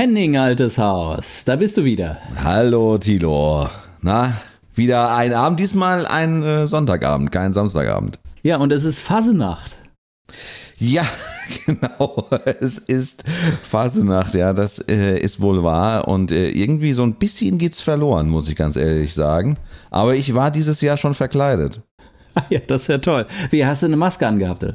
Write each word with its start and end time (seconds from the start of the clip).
Henning, 0.00 0.38
altes 0.38 0.78
Haus, 0.78 1.44
da 1.44 1.56
bist 1.56 1.76
du 1.76 1.84
wieder. 1.84 2.16
Hallo 2.42 2.96
Tilo. 2.96 3.68
Na, 4.00 4.40
wieder 4.74 5.14
ein 5.14 5.34
Abend, 5.34 5.60
diesmal 5.60 6.06
ein 6.06 6.42
äh, 6.42 6.66
Sonntagabend, 6.66 7.30
kein 7.30 7.52
Samstagabend. 7.52 8.18
Ja, 8.42 8.56
und 8.56 8.72
es 8.72 8.84
ist 8.84 9.00
Fasenacht. 9.00 9.76
Ja, 10.78 11.04
genau. 11.66 12.26
Es 12.60 12.78
ist 12.78 13.24
Fasenacht, 13.60 14.32
ja, 14.32 14.54
das 14.54 14.78
äh, 14.88 15.18
ist 15.18 15.42
wohl 15.42 15.62
wahr. 15.62 16.08
Und 16.08 16.32
äh, 16.32 16.48
irgendwie 16.48 16.94
so 16.94 17.02
ein 17.02 17.16
bisschen 17.16 17.58
geht's 17.58 17.82
verloren, 17.82 18.30
muss 18.30 18.48
ich 18.48 18.56
ganz 18.56 18.76
ehrlich 18.76 19.12
sagen. 19.12 19.58
Aber 19.90 20.14
ich 20.14 20.32
war 20.32 20.50
dieses 20.50 20.80
Jahr 20.80 20.96
schon 20.96 21.12
verkleidet. 21.12 21.82
Ja, 22.50 22.60
das 22.66 22.82
ist 22.82 22.88
ja 22.88 22.98
toll. 22.98 23.26
Wie, 23.50 23.64
hast 23.64 23.82
du 23.82 23.86
eine 23.86 23.96
Maske 23.96 24.26
angehabt? 24.26 24.66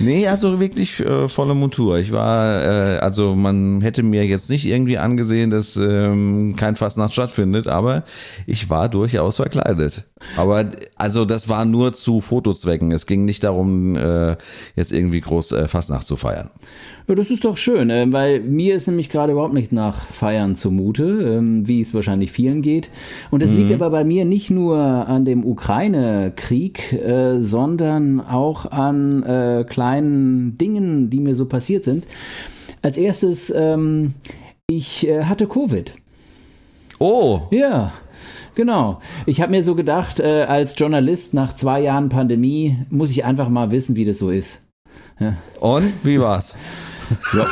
Nee, 0.00 0.26
also 0.28 0.60
wirklich 0.60 1.00
äh, 1.00 1.28
volle 1.28 1.54
Montur. 1.54 1.98
Ich 1.98 2.12
war, 2.12 2.62
äh, 2.62 2.98
also 2.98 3.34
man 3.34 3.80
hätte 3.80 4.02
mir 4.02 4.24
jetzt 4.26 4.48
nicht 4.48 4.64
irgendwie 4.64 4.98
angesehen, 4.98 5.50
dass 5.50 5.76
ähm, 5.76 6.54
kein 6.56 6.76
Fastnacht 6.76 7.12
stattfindet, 7.12 7.68
aber 7.68 8.04
ich 8.46 8.70
war 8.70 8.88
durchaus 8.88 9.36
verkleidet. 9.36 10.04
Aber 10.36 10.66
also 10.96 11.24
das 11.24 11.48
war 11.48 11.64
nur 11.64 11.92
zu 11.92 12.20
Fotozwecken. 12.20 12.92
Es 12.92 13.06
ging 13.06 13.24
nicht 13.24 13.44
darum, 13.44 13.96
äh, 13.96 14.36
jetzt 14.76 14.92
irgendwie 14.92 15.20
groß 15.20 15.52
äh, 15.52 15.68
Fastnacht 15.68 16.06
zu 16.06 16.16
feiern. 16.16 16.50
Ja, 17.06 17.14
das 17.14 17.30
ist 17.30 17.44
doch 17.44 17.56
schön, 17.56 17.90
äh, 17.90 18.06
weil 18.12 18.40
mir 18.40 18.74
ist 18.74 18.86
nämlich 18.86 19.08
gerade 19.08 19.32
überhaupt 19.32 19.54
nicht 19.54 19.72
nach 19.72 20.06
Feiern 20.06 20.54
zumute, 20.56 21.04
ähm, 21.04 21.66
wie 21.66 21.80
es 21.80 21.94
wahrscheinlich 21.94 22.32
vielen 22.32 22.62
geht. 22.62 22.90
Und 23.30 23.42
es 23.42 23.52
mhm. 23.52 23.58
liegt 23.58 23.72
aber 23.72 23.90
bei 23.90 24.04
mir 24.04 24.24
nicht 24.24 24.50
nur 24.50 24.76
an 24.78 25.24
dem 25.24 25.44
Ukraine-Krieg, 25.44 26.92
äh, 26.92 27.40
sondern 27.40 28.20
auch 28.20 28.70
an 28.70 29.22
äh, 29.22 29.64
kleinen 29.68 30.58
Dingen, 30.58 31.10
die 31.10 31.20
mir 31.20 31.34
so 31.34 31.46
passiert 31.46 31.84
sind. 31.84 32.06
Als 32.82 32.98
erstes, 32.98 33.52
ähm, 33.54 34.14
ich 34.66 35.08
äh, 35.08 35.24
hatte 35.24 35.46
Covid. 35.46 35.92
Oh. 36.98 37.42
Ja. 37.50 37.92
Genau. 38.58 38.98
Ich 39.24 39.40
habe 39.40 39.52
mir 39.52 39.62
so 39.62 39.76
gedacht, 39.76 40.18
äh, 40.18 40.42
als 40.48 40.74
Journalist 40.76 41.32
nach 41.32 41.54
zwei 41.54 41.80
Jahren 41.80 42.08
Pandemie 42.08 42.76
muss 42.90 43.12
ich 43.12 43.24
einfach 43.24 43.48
mal 43.48 43.70
wissen, 43.70 43.94
wie 43.94 44.04
das 44.04 44.18
so 44.18 44.30
ist. 44.30 44.66
Ja. 45.20 45.34
Und 45.60 45.92
wie 46.02 46.18
war's? 46.20 46.56
ja, 47.36 47.46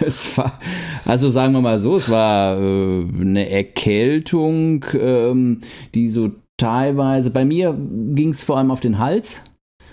es 0.00 0.36
war, 0.36 0.58
also 1.04 1.30
sagen 1.30 1.52
wir 1.52 1.60
mal 1.60 1.78
so, 1.78 1.94
es 1.94 2.10
war 2.10 2.58
äh, 2.58 3.04
eine 3.20 3.48
Erkältung, 3.48 4.84
ähm, 4.92 5.60
die 5.94 6.08
so 6.08 6.32
teilweise, 6.56 7.30
bei 7.30 7.44
mir 7.44 7.72
ging 7.78 8.30
es 8.30 8.42
vor 8.42 8.58
allem 8.58 8.72
auf 8.72 8.80
den 8.80 8.98
Hals. 8.98 9.44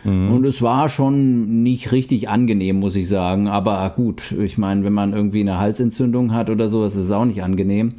Mhm. 0.05 0.31
Und 0.31 0.45
es 0.47 0.64
war 0.64 0.89
schon 0.89 1.61
nicht 1.61 1.92
richtig 1.92 2.30
angenehm, 2.30 2.80
muss 2.80 2.95
ich 2.95 3.08
sagen. 3.08 3.47
Aber 3.47 3.94
gut, 3.95 4.31
ich 4.31 4.58
meine, 4.58 4.83
wenn 4.83 4.94
man 4.94 5.14
irgendwie 5.14 5.42
eine 5.42 5.59
Halsentzündung 5.59 6.33
hat 6.33 6.49
oder 6.49 6.67
so, 6.67 6.83
ist 6.83 6.95
es 6.95 7.11
auch 7.11 7.25
nicht 7.25 7.44
angenehm. 7.44 7.94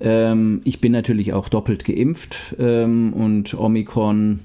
Ähm, 0.00 0.60
ich 0.64 0.80
bin 0.80 0.92
natürlich 0.92 1.32
auch 1.32 1.48
doppelt 1.48 1.84
geimpft 1.84 2.56
ähm, 2.58 3.12
und 3.12 3.54
Omikron 3.54 4.40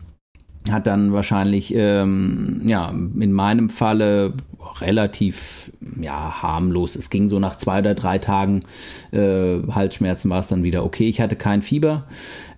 hat 0.71 0.87
dann 0.87 1.13
wahrscheinlich, 1.13 1.73
ähm, 1.75 2.61
ja, 2.65 2.89
in 2.89 3.31
meinem 3.31 3.69
Falle 3.69 4.33
relativ, 4.81 5.71
ja, 5.99 6.41
harmlos. 6.41 6.95
Es 6.95 7.09
ging 7.09 7.27
so 7.27 7.39
nach 7.39 7.57
zwei 7.57 7.79
oder 7.79 7.93
drei 7.93 8.17
Tagen 8.17 8.63
äh, 9.11 9.57
Halsschmerzen 9.71 10.29
war 10.29 10.39
es 10.39 10.47
dann 10.47 10.63
wieder 10.63 10.83
okay. 10.83 11.07
Ich 11.07 11.21
hatte 11.21 11.35
kein 11.35 11.61
Fieber. 11.61 12.05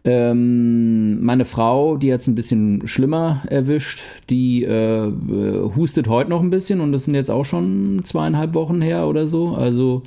Ähm, 0.04 1.22
meine 1.22 1.44
Frau, 1.44 1.98
die 1.98 2.14
hat 2.14 2.22
es 2.22 2.28
ein 2.28 2.36
bisschen 2.36 2.88
schlimmer 2.88 3.44
erwischt, 3.50 4.04
die 4.30 4.64
äh, 4.64 5.08
äh, 5.08 5.76
hustet 5.76 6.08
heute 6.08 6.30
noch 6.30 6.42
ein 6.42 6.50
bisschen 6.50 6.80
und 6.80 6.94
das 6.94 7.06
sind 7.06 7.14
jetzt 7.14 7.30
auch 7.30 7.44
schon 7.44 8.02
zweieinhalb 8.04 8.54
Wochen 8.54 8.82
her 8.82 9.08
oder 9.08 9.28
so. 9.28 9.50
Also 9.50 10.04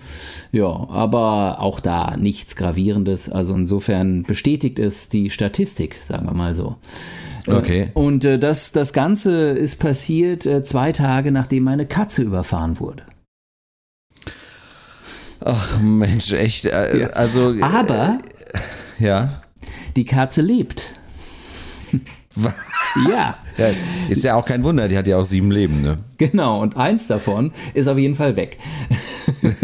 ja, 0.53 0.89
aber 0.89 1.57
auch 1.61 1.81
da 1.81 2.17
nichts 2.17 2.57
Gravierendes. 2.57 3.29
Also 3.29 3.55
insofern 3.55 4.23
bestätigt 4.23 4.79
es 4.79 5.11
die 5.11 5.29
Statistik, 5.29 5.97
sagen 5.97 6.27
wir 6.27 6.35
mal 6.35 6.55
so. 6.55 6.77
Äh, 7.47 7.53
okay. 7.53 7.89
Und 7.95 8.25
äh, 8.25 8.39
das, 8.39 8.73
das 8.73 8.93
Ganze 8.93 9.51
ist 9.51 9.77
passiert 9.77 10.47
äh, 10.47 10.63
zwei 10.63 10.93
Tage, 10.93 11.33
nachdem 11.33 11.65
meine 11.65 11.87
Katze 11.87 12.23
überfahren 12.23 12.81
wurde. 12.81 13.05
Ach 15.45 15.81
Mensch, 15.81 16.33
echt. 16.33 16.67
Äh, 16.67 17.01
ja. 17.01 17.07
Also. 17.09 17.55
Aber. 17.61 18.19
ja. 18.99 19.43
Die 19.97 20.05
Katze 20.05 20.43
lebt. 20.43 20.85
ja. 23.09 23.37
ja. 23.57 23.71
Ist 24.09 24.23
ja 24.23 24.35
auch 24.35 24.45
kein 24.45 24.63
Wunder, 24.63 24.89
die 24.89 24.97
hat 24.97 25.07
ja 25.07 25.17
auch 25.17 25.25
sieben 25.25 25.51
Leben, 25.51 25.83
ne? 25.83 25.99
Genau, 26.19 26.61
und 26.61 26.77
eins 26.77 27.07
davon 27.07 27.53
ist 27.75 27.89
auf 27.89 27.99
jeden 27.99 28.15
Fall 28.15 28.37
weg. 28.37 28.59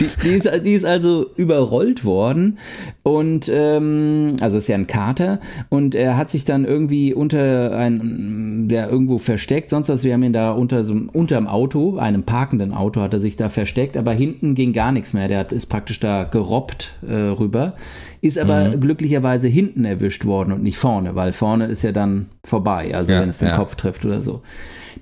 die, 0.00 0.08
die, 0.22 0.28
ist, 0.30 0.50
die, 0.64 0.72
ist, 0.72 0.84
also 0.84 1.26
überrollt 1.36 2.04
worden 2.04 2.58
und 3.02 3.50
ähm, 3.52 4.36
also 4.40 4.58
ist 4.58 4.68
ja 4.68 4.76
ein 4.76 4.86
Kater 4.86 5.40
und 5.68 5.94
er 5.94 6.16
hat 6.16 6.30
sich 6.30 6.44
dann 6.44 6.64
irgendwie 6.64 7.14
unter 7.14 7.76
ein, 7.76 8.68
der 8.68 8.90
irgendwo 8.90 9.18
versteckt, 9.18 9.70
sonst 9.70 9.88
was, 9.88 10.04
wir 10.04 10.12
haben 10.12 10.22
ihn 10.22 10.32
da 10.32 10.52
unter 10.52 10.84
so 10.84 10.94
unterm 11.12 11.46
Auto, 11.46 11.98
einem 11.98 12.22
parkenden 12.22 12.72
Auto 12.72 13.00
hat 13.00 13.14
er 13.14 13.20
sich 13.20 13.36
da 13.36 13.48
versteckt, 13.48 13.96
aber 13.96 14.12
hinten 14.12 14.54
ging 14.54 14.72
gar 14.72 14.92
nichts 14.92 15.12
mehr, 15.12 15.28
der 15.28 15.50
ist 15.52 15.66
praktisch 15.66 16.00
da 16.00 16.24
gerobbt 16.24 16.94
äh, 17.06 17.14
rüber, 17.14 17.74
ist 18.20 18.38
aber 18.38 18.70
mhm. 18.70 18.80
glücklicherweise 18.80 19.48
hinten 19.48 19.84
erwischt 19.84 20.24
worden 20.24 20.52
und 20.52 20.62
nicht 20.62 20.78
vorne, 20.78 21.14
weil 21.14 21.32
vorne 21.32 21.66
ist 21.66 21.82
ja 21.82 21.92
dann 21.92 22.26
vorbei, 22.44 22.94
also 22.94 23.12
ja, 23.12 23.20
wenn 23.20 23.28
es 23.28 23.38
den 23.38 23.48
ja. 23.48 23.56
Kopf 23.56 23.74
trifft 23.74 24.04
oder 24.04 24.22
so. 24.22 24.42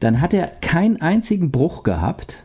Dann 0.00 0.20
hat 0.20 0.34
er 0.34 0.48
keinen 0.60 1.00
einzigen 1.00 1.50
Bruch 1.50 1.82
gehabt, 1.82 2.44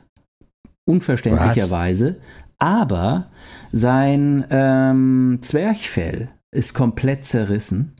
unverständlicherweise, 0.89 2.15
Was? 2.17 2.67
aber 2.67 3.27
sein 3.71 4.45
ähm, 4.49 5.37
Zwerchfell 5.41 6.29
ist 6.51 6.73
komplett 6.73 7.25
zerrissen. 7.25 7.93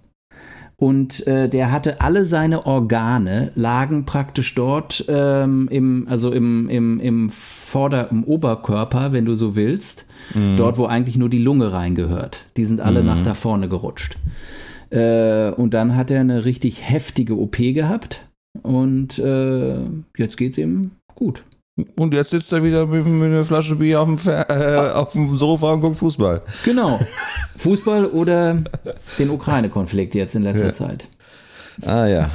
Und 0.75 1.27
äh, 1.27 1.49
der 1.49 1.73
hatte 1.73 1.99
alle 1.99 2.23
seine 2.23 2.65
Organe, 2.65 3.51
lagen 3.55 4.05
praktisch 4.05 4.55
dort 4.55 5.03
ähm, 5.09 5.67
im, 5.69 6.07
also 6.09 6.31
im, 6.31 6.69
im, 6.69 7.01
im 7.01 7.29
Vorder-, 7.29 8.09
im 8.11 8.23
Oberkörper, 8.23 9.11
wenn 9.11 9.25
du 9.25 9.35
so 9.35 9.57
willst, 9.57 10.05
mhm. 10.33 10.55
dort, 10.55 10.77
wo 10.77 10.85
eigentlich 10.85 11.17
nur 11.17 11.27
die 11.27 11.43
Lunge 11.43 11.73
reingehört. 11.73 12.45
Die 12.55 12.63
sind 12.63 12.79
alle 12.79 13.01
mhm. 13.01 13.07
nach 13.07 13.21
da 13.21 13.33
vorne 13.33 13.67
gerutscht. 13.67 14.17
Äh, 14.89 15.51
und 15.51 15.73
dann 15.73 15.97
hat 15.97 16.11
er 16.11 16.21
eine 16.21 16.45
richtig 16.45 16.89
heftige 16.89 17.37
OP 17.37 17.57
gehabt 17.57 18.25
und 18.63 19.19
äh, 19.19 19.81
jetzt 20.17 20.37
geht's 20.37 20.57
ihm 20.57 20.91
gut. 21.13 21.43
Und 21.95 22.13
jetzt 22.13 22.31
sitzt 22.31 22.51
er 22.51 22.63
wieder 22.63 22.85
mit, 22.85 23.05
mit 23.05 23.31
einer 23.31 23.45
Flasche 23.45 23.75
Bier 23.75 24.01
auf 24.01 24.07
dem, 24.07 24.19
äh, 24.27 24.75
auf 24.93 25.11
dem 25.11 25.37
Sofa 25.37 25.73
und 25.73 25.81
guckt 25.81 25.97
Fußball. 25.97 26.41
Genau. 26.63 26.99
Fußball 27.57 28.05
oder 28.05 28.63
den 29.17 29.29
Ukraine-Konflikt 29.29 30.15
jetzt 30.15 30.35
in 30.35 30.43
letzter 30.43 30.67
ja. 30.67 30.71
Zeit. 30.71 31.07
Ah 31.85 32.07
ja. 32.07 32.29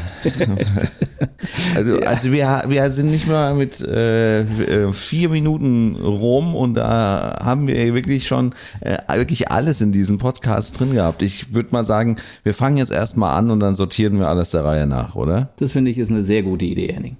also, 1.74 1.96
ja. 2.00 2.06
also 2.06 2.32
wir, 2.32 2.64
wir 2.66 2.90
sind 2.92 3.10
nicht 3.10 3.28
mal 3.28 3.54
mit 3.54 3.80
äh, 3.80 4.92
vier 4.92 5.28
Minuten 5.28 5.96
rum 5.96 6.54
und 6.54 6.74
da 6.74 7.38
haben 7.42 7.66
wir 7.68 7.94
wirklich 7.94 8.26
schon 8.26 8.54
äh, 8.80 8.96
wirklich 9.16 9.50
alles 9.50 9.80
in 9.80 9.92
diesem 9.92 10.18
Podcast 10.18 10.78
drin 10.78 10.94
gehabt. 10.94 11.22
Ich 11.22 11.54
würde 11.54 11.70
mal 11.72 11.84
sagen, 11.84 12.16
wir 12.42 12.54
fangen 12.54 12.76
jetzt 12.76 12.92
erstmal 12.92 13.36
an 13.36 13.50
und 13.50 13.60
dann 13.60 13.74
sortieren 13.74 14.18
wir 14.18 14.28
alles 14.28 14.50
der 14.50 14.64
Reihe 14.64 14.86
nach, 14.86 15.14
oder? 15.14 15.50
Das 15.58 15.72
finde 15.72 15.90
ich 15.90 15.98
ist 15.98 16.10
eine 16.10 16.22
sehr 16.22 16.42
gute 16.42 16.64
Idee, 16.64 16.92
Henning. 16.92 17.16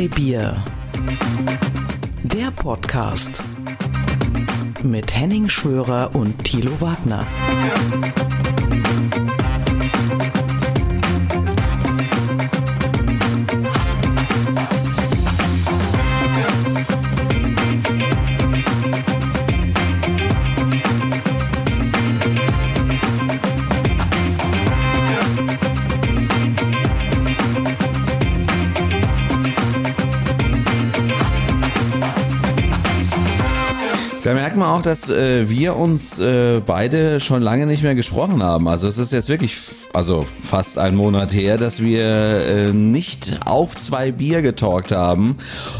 Zwei 0.00 0.08
Bier. 0.08 0.62
Der 2.22 2.50
Podcast 2.50 3.42
mit 4.82 5.14
Henning 5.16 5.48
Schwörer 5.48 6.14
und 6.14 6.44
Thilo 6.44 6.78
Wagner. 6.82 7.26
Merkt 34.50 34.58
man 34.58 34.78
auch, 34.78 34.82
dass 34.82 35.08
äh, 35.08 35.48
wir 35.48 35.76
uns 35.76 36.18
äh, 36.18 36.60
beide 36.64 37.20
schon 37.20 37.40
lange 37.40 37.66
nicht 37.66 37.84
mehr 37.84 37.94
gesprochen 37.94 38.42
haben. 38.42 38.66
Also 38.66 38.88
es 38.88 38.98
ist 38.98 39.12
jetzt 39.12 39.28
wirklich 39.28 39.58
also 39.92 40.26
fast 40.42 40.76
einen 40.76 40.96
Monat 40.96 41.32
her, 41.32 41.56
dass 41.56 41.80
wir 41.80 42.04
äh, 42.04 42.72
nicht 42.72 43.38
auf 43.44 43.76
zwei 43.76 44.10
Bier 44.10 44.42
getalkt 44.42 44.90
haben. 44.90 45.36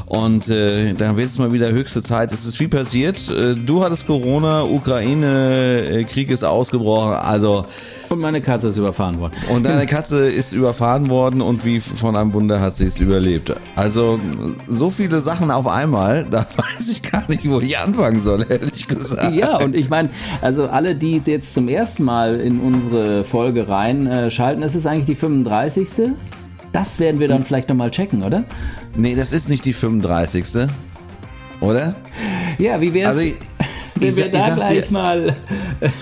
Und 0.06 0.48
äh, 0.48 0.92
dann 0.94 1.16
wird 1.16 1.30
es 1.30 1.38
mal 1.38 1.52
wieder 1.52 1.72
höchste 1.72 2.00
Zeit. 2.00 2.30
Es 2.30 2.46
ist 2.46 2.58
viel 2.58 2.68
passiert. 2.68 3.28
Äh, 3.28 3.56
du 3.56 3.82
hattest 3.82 4.06
Corona, 4.06 4.62
Ukraine, 4.62 5.88
äh, 5.90 6.04
Krieg 6.04 6.30
ist 6.30 6.44
ausgebrochen. 6.44 7.14
Also 7.14 7.66
Und 8.10 8.18
meine 8.18 8.40
Katze 8.40 8.66
ist 8.68 8.76
überfahren 8.76 9.20
worden. 9.20 9.34
und 9.50 9.62
deine 9.62 9.86
Katze 9.86 10.28
ist 10.28 10.52
überfahren 10.52 11.08
worden 11.08 11.40
und 11.40 11.64
wie 11.64 11.78
von 11.78 12.16
einem 12.16 12.32
Wunder 12.32 12.60
hat 12.60 12.74
sie 12.74 12.86
es 12.86 12.98
überlebt. 12.98 13.54
Also 13.76 14.18
so 14.66 14.90
viele 14.90 15.20
Sachen 15.20 15.52
auf 15.52 15.68
einmal, 15.68 16.26
da 16.28 16.44
weiß 16.56 16.88
ich 16.88 17.02
gar 17.02 17.22
nicht, 17.30 17.48
wo 17.48 17.60
ich 17.60 17.78
anfangen 17.78 18.20
soll, 18.20 18.44
ehrlich 18.48 18.88
gesagt. 18.88 19.32
Ja, 19.32 19.58
und 19.58 19.76
ich 19.76 19.90
meine, 19.90 20.08
also 20.42 20.66
alle, 20.68 20.96
die 20.96 21.22
jetzt 21.24 21.54
zum 21.54 21.68
ersten 21.68 22.02
Mal 22.02 22.40
in 22.40 22.58
unsere 22.58 23.22
Folge 23.22 23.68
reinschalten, 23.68 24.64
es 24.64 24.74
ist 24.74 24.86
eigentlich 24.86 25.06
die 25.06 25.14
35. 25.14 26.10
Das 26.72 26.98
werden 26.98 27.20
wir 27.20 27.28
dann 27.28 27.44
vielleicht 27.44 27.68
nochmal 27.68 27.92
checken, 27.92 28.24
oder? 28.24 28.42
Nee, 28.96 29.14
das 29.14 29.32
ist 29.32 29.48
nicht 29.48 29.64
die 29.64 29.72
35. 29.72 30.68
Oder? 31.60 31.94
Ja, 32.58 32.80
wie 32.80 32.92
wär's, 32.92 33.06
Also 33.06 33.20
ich, 33.20 33.36
wenn 34.00 34.08
ich, 34.08 34.16
wir 34.16 34.30
da 34.30 34.54
gleich 34.54 34.86
dir, 34.86 34.92
mal. 34.92 35.36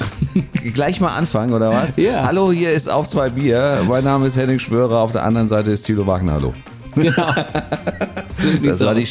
gleich 0.75 1.01
mal 1.01 1.17
anfangen, 1.17 1.53
oder 1.53 1.71
was? 1.71 1.97
Ja. 1.97 2.25
Hallo, 2.25 2.53
hier 2.53 2.73
ist 2.73 2.89
auf 2.89 3.09
zwei 3.09 3.29
Bier. 3.31 3.83
Mein 3.89 4.05
Name 4.05 4.27
ist 4.29 4.37
Henning 4.37 4.59
Schwörer, 4.59 4.99
auf 4.99 5.13
der 5.13 5.25
anderen 5.25 5.49
Seite 5.49 5.73
ist 5.73 5.83
Thilo 5.85 6.07
Wagner. 6.07 6.35
Hallo. 6.35 6.55
Genau. 6.95 7.33
So 8.31 8.51
Das 8.51 8.81
war, 8.81 8.95
die 8.95 9.07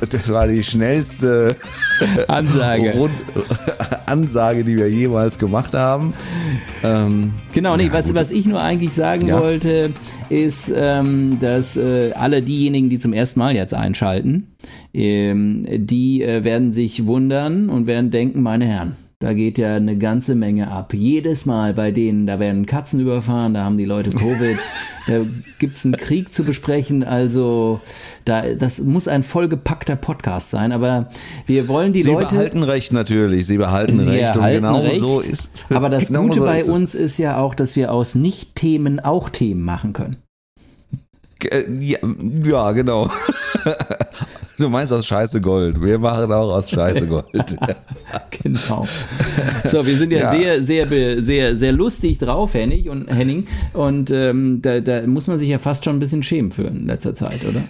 das 0.00 0.28
war 0.30 0.48
die 0.48 0.64
schnellste 0.64 1.54
Ansage. 2.26 2.92
Rund 2.92 3.12
Ansage, 4.08 4.64
die 4.64 4.76
wir 4.76 4.90
jemals 4.90 5.38
gemacht 5.38 5.74
haben. 5.74 6.14
Ähm, 6.82 7.32
Genau, 7.52 7.76
nee, 7.76 7.88
was, 7.92 8.14
was 8.14 8.30
ich 8.30 8.46
nur 8.46 8.60
eigentlich 8.60 8.92
sagen 8.92 9.26
Ja. 9.26 9.40
wollte, 9.40 9.92
ist, 10.28 10.72
ähm, 10.74 11.38
dass 11.40 11.76
äh, 11.76 12.12
alle 12.14 12.42
diejenigen, 12.42 12.88
die 12.90 12.98
zum 12.98 13.12
ersten 13.12 13.40
Mal 13.40 13.54
jetzt 13.54 13.74
einschalten, 13.74 14.48
ähm, 14.94 15.64
die 15.68 16.22
äh, 16.22 16.44
werden 16.44 16.72
sich 16.72 17.06
wundern 17.06 17.68
und 17.68 17.86
werden 17.86 18.10
denken, 18.10 18.42
meine 18.42 18.66
Herren, 18.66 18.96
da 19.20 19.32
geht 19.32 19.58
ja 19.58 19.74
eine 19.74 19.98
ganze 19.98 20.36
Menge 20.36 20.70
ab. 20.70 20.94
Jedes 20.94 21.44
Mal 21.44 21.74
bei 21.74 21.90
denen, 21.90 22.26
da 22.28 22.38
werden 22.38 22.66
Katzen 22.66 23.00
überfahren, 23.00 23.52
da 23.54 23.64
haben 23.64 23.76
die 23.76 23.84
Leute 23.84 24.10
Covid, 24.10 24.56
da 25.08 25.20
gibt's 25.58 25.84
einen 25.84 25.96
Krieg 25.96 26.32
zu 26.32 26.44
besprechen, 26.44 27.02
also 27.02 27.80
da, 28.24 28.54
das 28.54 28.80
muss 28.80 29.08
ein 29.08 29.24
vollgepackter 29.24 29.96
Podcast 29.96 30.50
sein, 30.50 30.70
aber 30.70 31.08
wir 31.46 31.66
wollen 31.66 31.92
die 31.92 32.02
Sie 32.04 32.12
Leute... 32.12 32.36
behalten 32.36 32.62
Recht 32.62 32.92
natürlich, 32.92 33.46
sie 33.48 33.56
behalten 33.58 33.98
Sie 33.98 34.08
Recht 34.10 34.36
und 34.36 34.46
genau 34.46 34.80
Recht. 34.82 35.00
so 35.00 35.20
ist 35.20 35.66
Aber 35.70 35.88
das 35.90 36.06
genau 36.08 36.22
Gute 36.22 36.38
so 36.38 36.44
bei 36.44 36.60
ist 36.60 36.68
es. 36.68 36.72
uns 36.74 36.94
ist 36.94 37.18
ja 37.18 37.38
auch, 37.38 37.56
dass 37.56 37.74
wir 37.74 37.92
aus 37.92 38.14
Nicht-Themen 38.14 39.00
auch 39.00 39.30
Themen 39.30 39.62
machen 39.62 39.94
können. 39.94 40.16
Äh, 41.42 41.64
Ja, 41.80 41.98
ja, 42.44 42.72
genau. 42.72 43.10
Du 44.58 44.68
meinst 44.68 44.92
aus 44.92 45.06
Scheiße 45.06 45.40
Gold. 45.40 45.80
Wir 45.80 45.98
machen 45.98 46.32
auch 46.32 46.54
aus 46.54 46.68
Scheiße 46.70 47.06
Gold. 47.06 47.26
Genau. 48.42 48.86
So, 49.64 49.84
wir 49.84 49.96
sind 49.96 50.12
ja, 50.12 50.18
Ja. 50.32 50.62
sehr, 50.62 50.62
sehr, 50.62 51.22
sehr, 51.22 51.56
sehr 51.56 51.72
lustig 51.72 52.18
drauf, 52.18 52.54
Henning 52.54 52.88
und 52.88 53.08
Henning. 53.12 53.46
Und 53.72 54.10
ähm, 54.12 54.62
da, 54.62 54.80
da 54.80 55.04
muss 55.06 55.26
man 55.26 55.38
sich 55.38 55.48
ja 55.48 55.58
fast 55.58 55.84
schon 55.84 55.96
ein 55.96 55.98
bisschen 55.98 56.22
schämen 56.22 56.52
für 56.52 56.62
in 56.64 56.86
letzter 56.86 57.14
Zeit, 57.16 57.44
oder? 57.44 57.62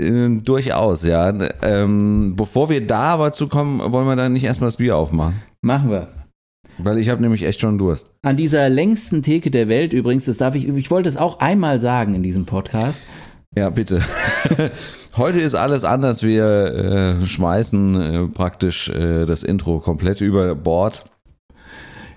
Ähm, 0.00 0.44
durchaus, 0.44 1.02
ja. 1.04 1.32
Ähm, 1.62 2.34
bevor 2.36 2.68
wir 2.68 2.86
da 2.86 3.14
aber 3.14 3.32
zu 3.32 3.48
kommen, 3.48 3.80
wollen 3.90 4.06
wir 4.06 4.16
dann 4.16 4.34
nicht 4.34 4.44
erstmal 4.44 4.68
das 4.68 4.76
Bier 4.76 4.96
aufmachen. 4.96 5.40
Machen 5.62 5.90
wir. 5.90 6.08
Weil 6.78 6.98
ich 6.98 7.08
habe 7.08 7.22
nämlich 7.22 7.42
echt 7.42 7.60
schon 7.60 7.78
Durst. 7.78 8.10
An 8.22 8.36
dieser 8.36 8.68
längsten 8.68 9.22
Theke 9.22 9.50
der 9.50 9.68
Welt 9.68 9.94
übrigens, 9.94 10.26
das 10.26 10.36
darf 10.36 10.54
ich, 10.54 10.68
ich 10.68 10.90
wollte 10.90 11.08
es 11.08 11.16
auch 11.16 11.40
einmal 11.40 11.80
sagen 11.80 12.14
in 12.14 12.22
diesem 12.22 12.44
Podcast. 12.44 13.04
Ja, 13.56 13.70
bitte. 13.70 14.02
Heute 15.16 15.40
ist 15.40 15.54
alles 15.54 15.82
anders. 15.82 16.22
Wir 16.22 16.44
äh, 17.22 17.26
schmeißen 17.26 18.00
äh, 18.00 18.26
praktisch 18.26 18.90
äh, 18.90 19.24
das 19.24 19.42
Intro 19.42 19.78
komplett 19.78 20.20
über 20.20 20.54
Bord. 20.54 21.04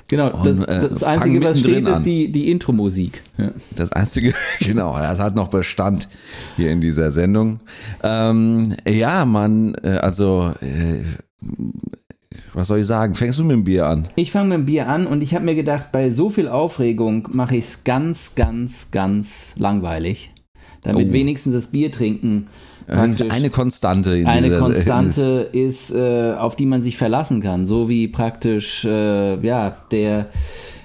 Genau, 0.09 0.31
das, 0.43 0.59
Und, 0.59 0.65
äh, 0.65 0.89
das 0.89 1.03
Einzige, 1.03 1.41
was 1.41 1.59
steht, 1.59 1.71
mittendrin 1.71 1.93
ist 1.93 1.99
an. 1.99 2.03
die, 2.03 2.31
die 2.31 2.51
Intro-Musik. 2.51 3.21
Ja. 3.37 3.51
Das 3.77 3.91
einzige, 3.93 4.33
genau, 4.59 4.97
das 4.97 5.19
hat 5.19 5.35
noch 5.35 5.47
Bestand 5.47 6.09
hier 6.57 6.71
in 6.71 6.81
dieser 6.81 7.11
Sendung. 7.11 7.61
Ähm, 8.03 8.75
ja, 8.85 9.23
man, 9.23 9.75
äh, 9.83 9.91
also, 9.91 10.51
äh, 10.61 11.03
was 12.53 12.67
soll 12.67 12.79
ich 12.79 12.87
sagen? 12.87 13.15
Fängst 13.15 13.39
du 13.39 13.43
mit 13.43 13.53
dem 13.53 13.63
Bier 13.63 13.85
an? 13.85 14.09
Ich 14.15 14.31
fange 14.31 14.49
mit 14.49 14.57
dem 14.57 14.65
Bier 14.65 14.89
an 14.89 15.07
und 15.07 15.21
ich 15.21 15.35
habe 15.35 15.45
mir 15.45 15.55
gedacht, 15.55 15.93
bei 15.93 16.09
so 16.09 16.29
viel 16.29 16.49
Aufregung 16.49 17.29
mache 17.31 17.55
ich 17.55 17.65
es 17.65 17.83
ganz, 17.85 18.35
ganz, 18.35 18.91
ganz 18.91 19.53
langweilig. 19.57 20.33
Damit 20.83 21.09
Oh. 21.09 21.13
wenigstens 21.13 21.53
das 21.53 21.67
Bier 21.67 21.91
trinken 21.91 22.47
praktisch 22.87 23.31
Eine 23.31 23.49
Konstante. 23.49 24.15
In 24.17 24.27
eine 24.27 24.57
Konstante 24.57 25.47
ist, 25.53 25.91
äh, 25.91 26.33
auf 26.33 26.55
die 26.55 26.65
man 26.65 26.81
sich 26.81 26.97
verlassen 26.97 27.41
kann. 27.41 27.65
So 27.67 27.87
wie 27.89 28.07
praktisch 28.07 28.83
äh, 28.85 29.39
ja, 29.45 29.77
der, 29.91 30.27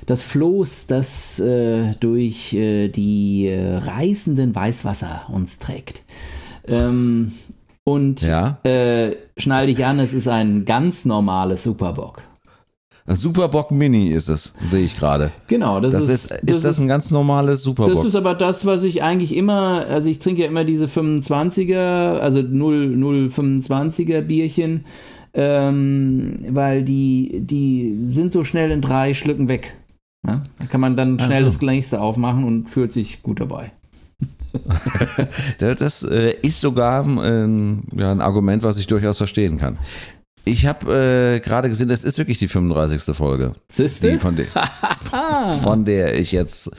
das 0.07 0.23
Floß, 0.23 0.87
das 0.87 1.39
äh, 1.39 1.93
durch 2.01 2.53
äh, 2.53 2.89
die 2.89 3.47
äh, 3.47 3.77
reißenden 3.77 4.55
Weißwasser 4.55 5.23
uns 5.33 5.59
trägt. 5.59 6.03
Ähm, 6.69 7.33
und 7.85 8.23
Ja. 8.23 8.59
äh, 8.65 9.13
schnall 9.39 9.67
dich 9.67 9.85
an, 9.85 9.99
es 9.99 10.13
ist 10.15 10.29
ein 10.29 10.65
ganz 10.65 11.05
normales 11.05 11.63
Superbock. 11.63 12.23
Superbock 13.07 13.71
Mini 13.71 14.09
ist 14.09 14.31
es, 14.31 14.55
sehe 14.65 14.83
ich 14.85 14.97
gerade. 14.97 15.31
Genau, 15.47 15.79
das, 15.79 15.93
Das 15.93 16.05
ist, 16.05 16.31
ist, 16.31 16.51
ist 16.51 16.65
das 16.65 16.81
ein 16.81 16.89
ganz 16.89 17.11
normales 17.11 17.63
Superbock? 17.63 17.95
Das 17.95 18.05
ist 18.05 18.17
aber 18.17 18.35
das, 18.35 18.65
was 18.65 18.83
ich 18.83 19.03
eigentlich 19.03 19.37
immer, 19.37 19.85
also 19.91 20.09
ich 20.09 20.21
trinke 20.21 20.43
ja 20.43 20.49
immer 20.49 20.65
diese 20.65 20.87
25er, 20.87 22.19
also 22.19 22.41
0, 22.41 22.95
025er 22.97 24.23
Bierchen, 24.23 24.87
ähm, 25.35 26.39
weil 26.49 26.83
die, 26.83 27.41
die 27.41 27.95
sind 28.09 28.33
so 28.33 28.43
schnell 28.43 28.71
in 28.71 28.81
drei 28.81 29.13
Schlücken 29.13 29.49
weg. 29.49 29.77
Ja? 30.27 30.43
Da 30.59 30.65
kann 30.65 30.81
man 30.81 30.97
dann 30.97 31.19
schnell 31.21 31.41
so. 31.41 31.47
das 31.47 31.61
nächste 31.61 32.01
aufmachen 32.01 32.45
und 32.45 32.71
fühlt 32.71 32.93
sich 32.93 33.23
gut 33.23 33.41
dabei. 33.41 33.73
Das, 35.59 35.79
das 35.79 36.03
äh, 36.05 36.37
ist 36.43 36.61
sogar 36.61 37.05
ähm, 37.07 37.83
ja, 37.93 38.13
ein 38.13 38.21
Argument, 38.21 38.63
was 38.63 38.79
ich 38.79 38.87
durchaus 38.87 39.19
verstehen 39.19 39.59
kann. 39.59 39.79
Ich 40.45 40.67
habe 40.67 41.37
äh, 41.37 41.41
gerade 41.41 41.69
gesehen, 41.69 41.89
das 41.89 42.05
ist 42.05 42.19
wirklich 42.19 42.39
die 42.39 42.49
35. 42.49 43.17
Folge, 43.17 43.55
die, 43.71 44.11
Siehste? 44.11 44.19
von, 44.21 44.37
der, 44.37 44.47
von 45.63 45.85
der 45.85 46.19
ich 46.19 46.33
jetzt, 46.33 46.71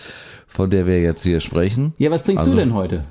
von 0.47 0.69
der 0.69 0.85
wir 0.85 1.01
jetzt 1.01 1.23
hier 1.23 1.39
sprechen. 1.39 1.93
Ja, 1.97 2.11
was 2.11 2.23
trinkst 2.23 2.45
Also- 2.45 2.55
du 2.57 2.63
denn 2.63 2.73
heute? 2.73 3.03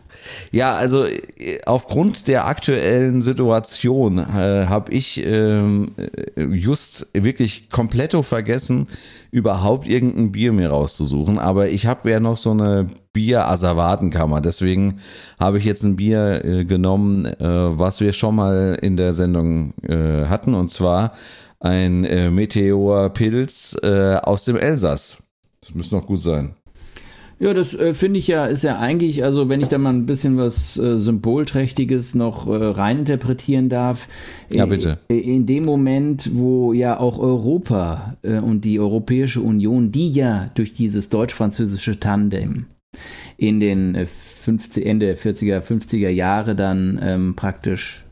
Ja, 0.50 0.75
also 0.75 1.05
äh, 1.06 1.61
aufgrund 1.67 2.29
der 2.29 2.47
aktuellen 2.47 3.22
Situation 3.22 4.19
äh, 4.19 4.67
habe 4.67 4.93
ich 4.93 5.25
ähm, 5.25 5.91
äh, 5.96 6.43
just 6.43 7.08
wirklich 7.13 7.70
kompletto 7.70 8.22
vergessen, 8.22 8.89
überhaupt 9.31 9.87
irgendein 9.87 10.32
Bier 10.32 10.53
mir 10.53 10.70
rauszusuchen. 10.70 11.39
Aber 11.39 11.69
ich 11.69 11.87
habe 11.87 12.10
ja 12.10 12.20
noch 12.20 12.37
so 12.37 12.53
eine 12.53 12.89
Bier-Asservatenkammer. 13.13 14.41
Deswegen 14.41 15.01
habe 15.41 15.58
ich 15.58 15.65
jetzt 15.65 15.82
ein 15.82 15.96
Bier 15.96 16.44
äh, 16.44 16.65
genommen, 16.65 17.27
äh, 17.27 17.39
was 17.41 18.01
wir 18.01 18.13
schon 18.13 18.37
mal 18.37 18.79
in 18.81 18.96
der 18.96 19.13
Sendung 19.13 19.75
äh, 19.82 20.27
hatten. 20.27 20.55
Und 20.55 20.70
zwar 20.70 21.15
ein 21.60 22.03
Meteor-Pilz 22.34 23.77
aus 24.22 24.44
dem 24.44 24.56
Elsass. 24.56 25.22
Das 25.63 25.75
müsste 25.75 25.96
noch 25.96 26.06
gut 26.06 26.20
sein. 26.20 26.55
Ja, 27.38 27.53
das 27.53 27.74
äh, 27.74 27.94
finde 27.94 28.19
ich 28.19 28.29
ja, 28.29 28.46
ist 28.46 28.62
ja 28.62 28.79
eigentlich, 28.79 29.24
also 29.24 29.48
wenn 29.48 29.60
ich 29.60 29.69
da 29.69 29.79
mal 29.79 29.93
ein 29.93 30.06
bisschen 30.06 30.36
was 30.36 30.79
äh, 30.79 30.96
Symbolträchtiges 30.98 32.14
noch 32.14 32.46
äh, 32.46 32.53
reininterpretieren 32.53 33.69
darf. 33.69 34.08
Ja, 34.50 34.64
äh, 34.64 34.69
bitte. 34.69 34.98
äh, 35.10 35.19
In 35.19 35.46
dem 35.46 35.64
Moment, 35.64 36.31
wo 36.32 36.72
ja 36.72 36.98
auch 36.98 37.19
Europa 37.19 38.17
äh, 38.22 38.38
und 38.38 38.64
die 38.64 38.79
Europäische 38.79 39.41
Union, 39.41 39.91
die 39.91 40.12
ja 40.12 40.50
durch 40.55 40.74
dieses 40.74 41.08
deutsch-französische 41.08 41.98
Tandem 41.98 42.67
in 43.36 43.60
den 43.60 43.94
äh, 43.94 44.06
50, 44.06 44.86
Ende 44.86 45.14
40er, 45.14 45.60
50er 45.60 46.10
Jahre 46.10 46.55
dann 46.55 47.00
ähm, 47.03 47.34
praktisch 47.34 48.05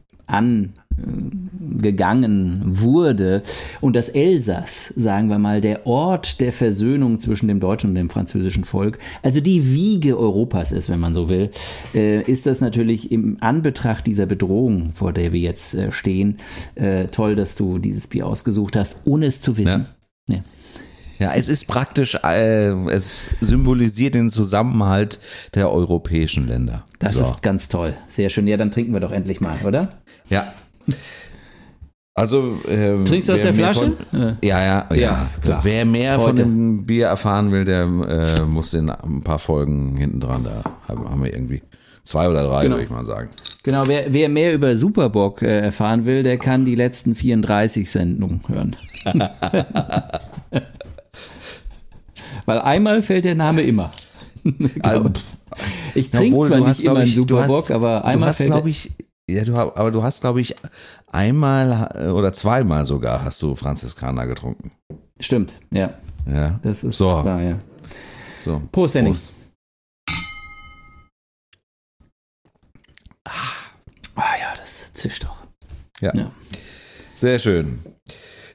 angegangen 1.82 2.60
wurde 2.64 3.42
und 3.80 3.96
das 3.96 4.08
Elsass, 4.08 4.92
sagen 4.96 5.28
wir 5.28 5.38
mal, 5.38 5.60
der 5.60 5.86
Ort 5.86 6.40
der 6.40 6.52
Versöhnung 6.52 7.18
zwischen 7.18 7.48
dem 7.48 7.60
deutschen 7.60 7.90
und 7.90 7.96
dem 7.96 8.10
französischen 8.10 8.64
Volk, 8.64 8.98
also 9.22 9.40
die 9.40 9.72
Wiege 9.74 10.18
Europas 10.18 10.72
ist, 10.72 10.90
wenn 10.90 11.00
man 11.00 11.14
so 11.14 11.28
will, 11.28 11.50
äh, 11.94 12.22
ist 12.22 12.46
das 12.46 12.60
natürlich 12.60 13.10
im 13.10 13.38
Anbetracht 13.40 14.06
dieser 14.06 14.26
Bedrohung, 14.26 14.92
vor 14.94 15.12
der 15.12 15.32
wir 15.32 15.40
jetzt 15.40 15.74
äh, 15.74 15.92
stehen, 15.92 16.36
äh, 16.74 17.08
toll, 17.08 17.34
dass 17.36 17.54
du 17.56 17.78
dieses 17.78 18.06
Bier 18.06 18.26
ausgesucht 18.26 18.76
hast, 18.76 18.98
ohne 19.04 19.26
es 19.26 19.40
zu 19.40 19.56
wissen. 19.56 19.86
Ja. 20.28 20.38
Ja, 21.18 21.34
es 21.34 21.48
ist 21.48 21.68
praktisch, 21.68 22.16
äh, 22.24 22.70
es 22.90 23.26
symbolisiert 23.40 24.14
den 24.14 24.28
Zusammenhalt 24.28 25.20
der 25.54 25.70
europäischen 25.70 26.48
Länder. 26.48 26.82
Das 26.98 27.16
So. 27.16 27.22
ist 27.22 27.42
ganz 27.42 27.68
toll. 27.68 27.94
Sehr 28.08 28.28
schön. 28.28 28.48
Ja, 28.48 28.56
dann 28.56 28.72
trinken 28.72 28.92
wir 28.92 28.98
doch 28.98 29.12
endlich 29.12 29.40
mal, 29.40 29.56
oder? 29.64 29.92
Ja. 30.28 30.44
Also 32.14 32.58
äh, 32.68 33.02
Trinkst 33.04 33.28
du 33.30 33.32
aus 33.32 33.40
der 33.42 33.54
Flasche? 33.54 33.92
Von, 34.10 34.36
Ja. 34.42 34.60
ja, 34.60 34.86
ja, 34.90 34.94
ja, 34.94 35.28
klar. 35.40 35.60
Wer 35.64 35.84
mehr 35.86 36.18
von 36.18 36.28
Heute. 36.32 36.42
dem 36.42 36.84
Bier 36.84 37.06
erfahren 37.06 37.50
will, 37.52 37.64
der 37.64 37.84
äh, 37.84 38.42
muss 38.42 38.74
in 38.74 38.90
ein 38.90 39.22
paar 39.22 39.38
Folgen 39.38 39.96
hinten 39.96 40.20
dran. 40.20 40.44
Da 40.44 40.62
haben 40.88 41.22
wir 41.24 41.32
irgendwie 41.32 41.62
zwei 42.04 42.28
oder 42.28 42.46
drei, 42.46 42.64
Genau. 42.64 42.74
würde 42.76 42.84
ich 42.84 42.90
mal 42.90 43.06
sagen. 43.06 43.30
Genau, 43.62 43.86
wer, 43.88 44.12
wer 44.12 44.28
mehr 44.28 44.52
über 44.52 44.76
Superbock 44.76 45.40
äh, 45.40 45.60
erfahren 45.60 46.04
will, 46.04 46.22
der 46.22 46.36
kann 46.36 46.64
die 46.66 46.74
letzten 46.74 47.14
34 47.14 47.90
Sendungen 47.90 48.40
hören. 48.46 48.76
Weil 52.46 52.58
einmal 52.60 53.02
fällt 53.02 53.24
der 53.24 53.34
Name 53.36 53.62
immer. 53.62 53.90
Also, 54.82 55.10
Ich 55.94 56.10
trinke 56.10 56.36
zwar 56.46 56.48
du 56.48 56.64
nicht 56.64 56.66
hast, 56.68 56.80
immer 56.82 57.00
einen 57.00 57.10
du 57.10 57.14
Superbock, 57.14 57.70
aber 57.70 58.00
du 58.00 58.04
einmal 58.06 58.28
hast, 58.30 58.38
fällt 58.38 58.50
glaube 58.50 58.70
ich, 58.70 58.90
ja, 59.30 59.44
du, 59.44 59.56
aber 59.56 59.90
du 59.90 60.02
hast, 60.02 60.20
glaube 60.20 60.40
ich, 60.40 60.54
einmal 61.10 61.90
äh, 61.94 62.08
oder 62.08 62.32
zweimal 62.32 62.84
sogar 62.84 63.24
hast 63.24 63.40
du 63.42 63.54
Franziskaner 63.54 64.26
getrunken. 64.26 64.72
Stimmt, 65.20 65.58
ja. 65.70 65.94
Ja. 66.26 66.58
Das 66.62 66.84
ist 66.84 66.98
So. 66.98 67.06
wahr, 67.24 67.40
ja. 67.42 67.58
So. 68.40 68.62
Prost, 68.72 68.94
Henning. 68.94 69.12
Prost. 69.12 69.32
Ah 74.14 74.36
ja, 74.38 74.52
das 74.56 74.92
zischt 74.92 75.24
doch. 75.24 75.36
Ja. 76.00 76.12
Ja. 76.14 76.30
Sehr 77.14 77.38
schön. 77.38 77.78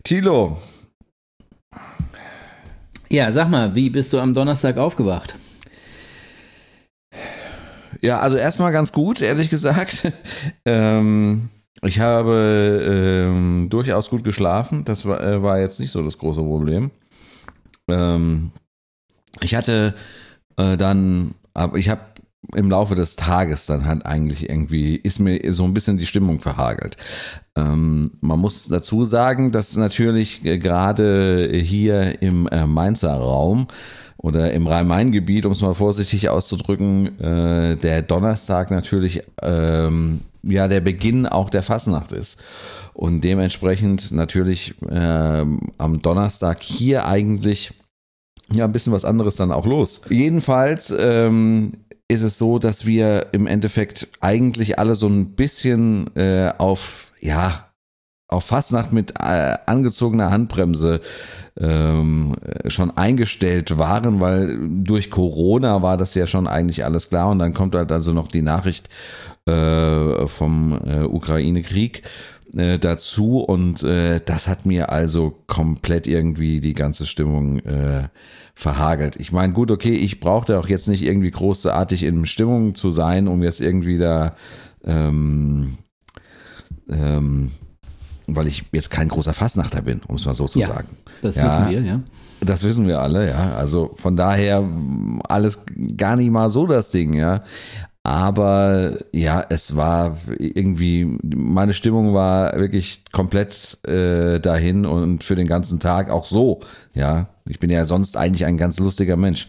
Tilo, 0.03 0.57
Ja, 3.09 3.31
sag 3.31 3.49
mal, 3.49 3.73
wie 3.73 3.89
bist 3.89 4.11
du 4.11 4.19
am 4.19 4.33
Donnerstag 4.33 4.77
aufgewacht? 4.77 5.35
Ja, 8.01 8.19
also 8.19 8.37
erstmal 8.37 8.71
ganz 8.71 8.91
gut, 8.91 9.21
ehrlich 9.21 9.49
gesagt. 9.49 10.11
ähm, 10.65 11.49
ich 11.83 11.99
habe 11.99 13.29
ähm, 13.29 13.67
durchaus 13.69 14.09
gut 14.09 14.23
geschlafen. 14.23 14.83
Das 14.85 15.05
war, 15.05 15.21
äh, 15.21 15.41
war 15.43 15.59
jetzt 15.59 15.79
nicht 15.79 15.91
so 15.91 16.01
das 16.01 16.17
große 16.17 16.41
Problem. 16.41 16.91
Ähm, 17.87 18.51
ich 19.41 19.55
hatte 19.55 19.93
äh, 20.57 20.77
dann, 20.77 21.35
aber 21.53 21.77
ich 21.77 21.89
habe 21.89 22.01
im 22.55 22.69
Laufe 22.69 22.95
des 22.95 23.15
Tages 23.15 23.65
dann 23.65 23.85
halt 23.85 24.05
eigentlich 24.05 24.49
irgendwie, 24.49 24.95
ist 24.95 25.19
mir 25.19 25.53
so 25.53 25.65
ein 25.65 25.73
bisschen 25.73 25.97
die 25.97 26.05
Stimmung 26.05 26.39
verhagelt. 26.39 26.97
Ähm, 27.55 28.11
man 28.21 28.39
muss 28.39 28.67
dazu 28.67 29.05
sagen, 29.05 29.51
dass 29.51 29.75
natürlich 29.75 30.45
äh, 30.45 30.57
gerade 30.57 31.51
hier 31.53 32.21
im 32.21 32.47
äh, 32.47 32.65
Mainzer 32.65 33.15
Raum 33.15 33.67
oder 34.17 34.51
im 34.51 34.67
Rhein-Main-Gebiet, 34.67 35.45
um 35.45 35.51
es 35.51 35.61
mal 35.61 35.73
vorsichtig 35.73 36.29
auszudrücken, 36.29 37.19
äh, 37.19 37.77
der 37.77 38.01
Donnerstag 38.01 38.71
natürlich 38.71 39.23
ähm, 39.41 40.21
ja 40.43 40.67
der 40.67 40.81
Beginn 40.81 41.25
auch 41.25 41.49
der 41.49 41.63
Fasnacht 41.63 42.11
ist. 42.11 42.41
Und 42.93 43.21
dementsprechend 43.21 44.11
natürlich 44.11 44.75
ähm, 44.89 45.71
am 45.77 46.01
Donnerstag 46.01 46.63
hier 46.63 47.05
eigentlich 47.05 47.73
ja 48.51 48.65
ein 48.65 48.71
bisschen 48.71 48.93
was 48.93 49.05
anderes 49.05 49.35
dann 49.35 49.51
auch 49.51 49.65
los. 49.65 50.01
Jedenfalls 50.09 50.93
ähm, 50.97 51.73
ist 52.07 52.21
es 52.21 52.37
so, 52.37 52.59
dass 52.59 52.85
wir 52.85 53.27
im 53.33 53.47
Endeffekt 53.47 54.07
eigentlich 54.21 54.79
alle 54.79 54.95
so 54.95 55.07
ein 55.07 55.31
bisschen 55.35 56.15
äh, 56.15 56.53
auf, 56.57 57.11
ja, 57.19 57.66
auf 58.27 58.43
Fastnacht 58.43 58.91
mit 58.91 59.13
äh, 59.19 59.57
angezogener 59.65 60.31
Handbremse 60.31 61.01
ähm, 61.57 62.35
äh, 62.41 62.69
schon 62.69 62.95
eingestellt 62.95 63.77
waren, 63.77 64.19
weil 64.19 64.59
durch 64.83 65.09
Corona 65.09 65.81
war 65.81 65.97
das 65.97 66.13
ja 66.13 66.27
schon 66.27 66.47
eigentlich 66.47 66.83
alles 66.83 67.09
klar 67.09 67.29
und 67.29 67.39
dann 67.39 67.53
kommt 67.53 67.73
halt 67.75 67.91
also 67.91 68.11
noch 68.13 68.27
die 68.27 68.41
Nachricht 68.41 68.89
äh, 69.45 70.27
vom 70.27 70.77
äh, 70.85 71.03
Ukraine-Krieg 71.03 72.03
äh, 72.55 72.77
dazu 72.77 73.39
und 73.39 73.83
äh, 73.83 74.19
das 74.23 74.47
hat 74.49 74.65
mir 74.65 74.91
also 74.91 75.35
komplett 75.47 76.05
irgendwie 76.05 76.59
die 76.59 76.73
ganze 76.73 77.05
Stimmung 77.05 77.59
äh, 77.59 78.09
verhagelt. 78.55 79.15
Ich 79.17 79.31
meine, 79.31 79.53
gut, 79.53 79.71
okay, 79.71 79.95
ich 79.95 80.19
brauchte 80.19 80.59
auch 80.59 80.67
jetzt 80.67 80.89
nicht 80.89 81.03
irgendwie 81.03 81.31
großartig 81.31 82.03
in 82.03 82.25
Stimmung 82.25 82.75
zu 82.75 82.91
sein, 82.91 83.29
um 83.29 83.41
jetzt 83.41 83.61
irgendwie 83.61 83.97
da 83.97 84.35
ähm, 84.83 85.77
ähm, 86.89 87.51
weil 88.27 88.47
ich 88.47 88.65
jetzt 88.71 88.89
kein 88.91 89.07
großer 89.09 89.33
Fassnachter 89.33 89.81
bin, 89.81 90.01
um 90.07 90.15
es 90.17 90.25
mal 90.25 90.35
so 90.35 90.47
zu 90.47 90.59
Ja. 90.59 90.67
sagen. 90.67 90.89
Das 91.21 91.35
Ja. 91.37 91.45
wissen 91.45 91.69
wir, 91.71 91.81
ja. 91.81 91.99
Das 92.41 92.63
wissen 92.63 92.85
wir 92.87 92.99
alle, 93.01 93.27
ja. 93.29 93.53
Also 93.57 93.93
von 93.95 94.15
daher 94.15 94.63
alles 95.27 95.59
gar 95.97 96.15
nicht 96.15 96.29
mal 96.29 96.49
so 96.49 96.67
das 96.67 96.91
Ding, 96.91 97.13
ja. 97.13 97.43
Aber 98.03 98.93
ja, 99.11 99.43
es 99.49 99.75
war 99.75 100.17
irgendwie, 100.37 101.17
meine 101.23 101.73
Stimmung 101.73 102.13
war 102.13 102.57
wirklich 102.57 103.03
komplett 103.11 103.79
äh, 103.85 104.39
dahin 104.39 104.85
und 104.85 105.25
für 105.25 105.35
den 105.35 105.47
ganzen 105.47 105.79
Tag 105.79 106.09
auch 106.09 106.25
so, 106.25 106.61
ja. 106.93 107.27
Ich 107.49 107.59
bin 107.59 107.69
ja 107.69 107.85
sonst 107.85 108.15
eigentlich 108.17 108.45
ein 108.45 108.57
ganz 108.57 108.77
lustiger 108.79 109.17
Mensch. 109.17 109.47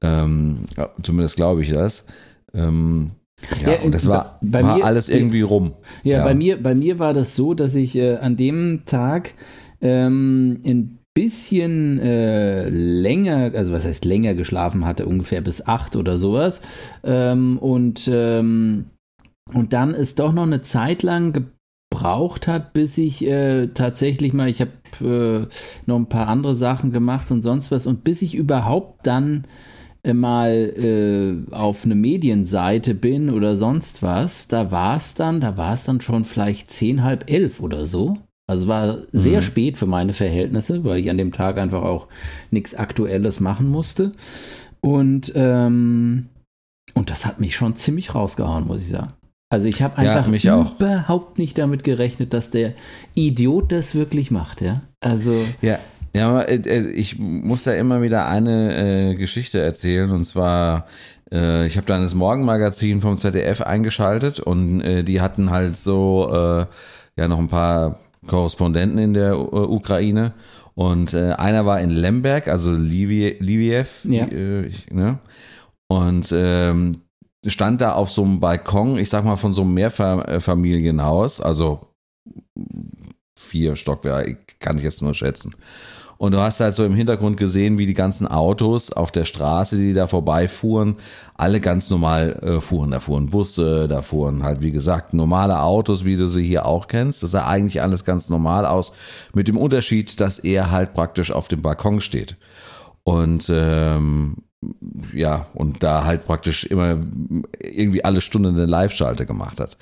Ähm, 0.00 0.64
zumindest 1.02 1.36
glaube 1.36 1.62
ich 1.62 1.70
das. 1.72 2.06
Ähm, 2.54 3.12
ja, 3.60 3.72
Ja, 3.74 3.80
und 3.80 3.94
das 3.94 4.06
war, 4.06 4.38
bei 4.42 4.62
war 4.62 4.76
mir- 4.76 4.84
alles 4.84 5.08
irgendwie 5.08 5.42
rum. 5.42 5.72
Ja, 6.02 6.24
Bei, 6.24 6.34
mir, 6.34 6.62
bei 6.62 6.74
mir 6.74 6.98
war 6.98 7.12
das 7.12 7.34
so, 7.36 7.54
dass 7.54 7.74
ich 7.74 7.96
äh, 7.96 8.16
an 8.16 8.36
dem 8.36 8.82
Tag 8.86 9.34
ähm, 9.80 10.60
ein 10.64 10.98
bisschen 11.14 11.98
äh, 11.98 12.68
länger, 12.70 13.52
also 13.54 13.72
was 13.72 13.84
heißt 13.84 14.04
länger 14.04 14.34
geschlafen 14.34 14.86
hatte, 14.86 15.06
ungefähr 15.06 15.40
bis 15.42 15.66
acht 15.66 15.96
oder 15.96 16.16
sowas. 16.16 16.60
Ähm, 17.04 17.58
und, 17.58 18.08
ähm, 18.12 18.86
und 19.52 19.72
dann 19.72 19.92
ist 19.92 20.18
doch 20.20 20.32
noch 20.32 20.44
eine 20.44 20.62
Zeit 20.62 21.02
lang 21.02 21.32
gebraucht 21.90 22.48
hat, 22.48 22.72
bis 22.72 22.96
ich 22.96 23.26
äh, 23.26 23.66
tatsächlich 23.68 24.32
mal, 24.32 24.48
ich 24.48 24.60
habe 24.62 24.70
äh, 25.02 25.46
noch 25.86 25.96
ein 25.96 26.08
paar 26.08 26.28
andere 26.28 26.54
Sachen 26.54 26.92
gemacht 26.92 27.30
und 27.30 27.42
sonst 27.42 27.70
was 27.70 27.86
und 27.86 28.04
bis 28.04 28.22
ich 28.22 28.34
überhaupt 28.34 29.06
dann 29.06 29.44
äh, 29.44 29.71
mal 30.12 30.50
äh, 30.50 31.54
auf 31.54 31.84
eine 31.84 31.94
Medienseite 31.94 32.94
bin 32.94 33.30
oder 33.30 33.54
sonst 33.56 34.02
was, 34.02 34.48
da 34.48 34.70
war 34.72 34.96
es 34.96 35.14
dann, 35.14 35.40
da 35.40 35.56
war 35.56 35.74
es 35.74 35.84
dann 35.84 36.00
schon 36.00 36.24
vielleicht 36.24 36.70
zehn, 36.72 37.04
halb 37.04 37.30
elf 37.30 37.60
oder 37.60 37.86
so. 37.86 38.16
Also 38.50 38.66
war 38.66 38.98
sehr 39.12 39.38
Mhm. 39.38 39.42
spät 39.44 39.78
für 39.78 39.86
meine 39.86 40.12
Verhältnisse, 40.12 40.84
weil 40.84 40.98
ich 40.98 41.08
an 41.08 41.18
dem 41.18 41.30
Tag 41.32 41.56
einfach 41.58 41.82
auch 41.82 42.08
nichts 42.50 42.74
Aktuelles 42.74 43.38
machen 43.38 43.68
musste. 43.70 44.12
Und, 44.80 45.32
ähm, 45.36 46.26
und 46.94 47.08
das 47.10 47.24
hat 47.24 47.40
mich 47.40 47.54
schon 47.54 47.76
ziemlich 47.76 48.14
rausgehauen, 48.14 48.66
muss 48.66 48.82
ich 48.82 48.88
sagen. 48.88 49.12
Also 49.50 49.68
ich 49.68 49.82
habe 49.82 50.02
Ja, 50.02 50.14
einfach 50.16 50.28
mich 50.30 50.50
auch. 50.50 50.74
überhaupt 50.80 51.38
nicht 51.38 51.56
damit 51.58 51.84
gerechnet, 51.84 52.32
dass 52.32 52.50
der 52.50 52.72
Idiot 53.14 53.70
das 53.70 53.94
wirklich 53.94 54.30
macht, 54.32 54.60
ja. 54.62 54.80
Also 55.00 55.44
Ja, 55.60 55.78
ja, 56.14 56.40
äh, 56.42 56.56
äh, 56.56 56.90
ich 56.90 57.18
muss 57.18 57.64
da 57.64 57.72
immer 57.72 58.02
wieder 58.02 58.26
eine 58.26 59.12
äh, 59.12 59.14
Geschichte 59.14 59.60
erzählen 59.60 60.10
und 60.10 60.24
zwar 60.24 60.86
äh, 61.32 61.66
ich 61.66 61.76
habe 61.76 61.86
dann 61.86 62.02
das 62.02 62.14
Morgenmagazin 62.14 63.00
vom 63.00 63.16
ZDF 63.16 63.62
eingeschaltet 63.62 64.40
und 64.40 64.80
äh, 64.82 65.02
die 65.04 65.20
hatten 65.20 65.50
halt 65.50 65.76
so 65.76 66.30
äh, 66.32 66.66
ja 67.16 67.28
noch 67.28 67.38
ein 67.38 67.48
paar 67.48 67.98
Korrespondenten 68.26 68.98
in 68.98 69.14
der 69.14 69.38
Ukraine 69.38 70.32
und 70.74 71.14
einer 71.14 71.66
war 71.66 71.80
in 71.80 71.90
Lemberg, 71.90 72.48
also 72.48 72.70
Lviv, 72.70 73.40
Lviv 73.40 74.00
Ja. 74.04 74.26
ich, 74.28 74.90
ne? 74.90 75.18
und 75.88 76.32
ähm, 76.34 76.92
stand 77.46 77.80
da 77.80 77.92
auf 77.92 78.10
so 78.10 78.22
einem 78.22 78.40
Balkon, 78.40 78.96
ich 78.96 79.10
sag 79.10 79.24
mal 79.24 79.36
von 79.36 79.52
so 79.52 79.62
einem 79.62 79.74
Mehrfamilienhaus, 79.74 81.40
also 81.40 81.80
vier 83.36 83.76
Stockwerke, 83.76 84.38
kann 84.60 84.78
ich 84.78 84.84
jetzt 84.84 85.02
nur 85.02 85.14
schätzen. 85.14 85.54
Und 86.22 86.30
du 86.30 86.38
hast 86.38 86.60
halt 86.60 86.76
so 86.76 86.84
im 86.84 86.94
Hintergrund 86.94 87.36
gesehen, 87.36 87.78
wie 87.78 87.86
die 87.86 87.94
ganzen 87.94 88.28
Autos 88.28 88.92
auf 88.92 89.10
der 89.10 89.24
Straße, 89.24 89.76
die 89.76 89.92
da 89.92 90.06
vorbeifuhren, 90.06 90.98
alle 91.34 91.58
ganz 91.58 91.90
normal 91.90 92.38
äh, 92.44 92.60
fuhren. 92.60 92.92
Da 92.92 93.00
fuhren 93.00 93.26
Busse, 93.26 93.88
da 93.88 94.02
fuhren 94.02 94.44
halt, 94.44 94.60
wie 94.60 94.70
gesagt, 94.70 95.14
normale 95.14 95.60
Autos, 95.60 96.04
wie 96.04 96.16
du 96.16 96.28
sie 96.28 96.44
hier 96.44 96.64
auch 96.64 96.86
kennst. 96.86 97.24
Das 97.24 97.32
sah 97.32 97.48
eigentlich 97.48 97.82
alles 97.82 98.04
ganz 98.04 98.28
normal 98.28 98.66
aus, 98.66 98.92
mit 99.34 99.48
dem 99.48 99.56
Unterschied, 99.56 100.20
dass 100.20 100.38
er 100.38 100.70
halt 100.70 100.94
praktisch 100.94 101.32
auf 101.32 101.48
dem 101.48 101.60
Balkon 101.60 102.00
steht. 102.00 102.36
Und 103.02 103.50
ähm, 103.52 104.36
ja, 105.12 105.46
und 105.54 105.82
da 105.82 106.04
halt 106.04 106.24
praktisch 106.24 106.62
immer 106.66 106.98
irgendwie 107.58 108.04
alle 108.04 108.20
Stunden 108.20 108.54
eine 108.54 108.66
Live-Schalte 108.66 109.26
gemacht 109.26 109.58
hat. 109.58 109.76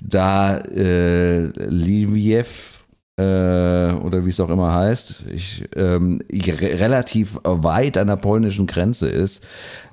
Da 0.00 0.56
äh, 0.58 1.46
Liviev 1.66 2.79
oder 3.18 4.24
wie 4.24 4.30
es 4.30 4.40
auch 4.40 4.48
immer 4.48 4.72
heißt, 4.72 5.24
ich, 5.34 5.68
ähm, 5.76 6.22
re 6.32 6.80
relativ 6.80 7.38
weit 7.44 7.98
an 7.98 8.06
der 8.06 8.16
polnischen 8.16 8.66
Grenze 8.66 9.10
ist, 9.10 9.46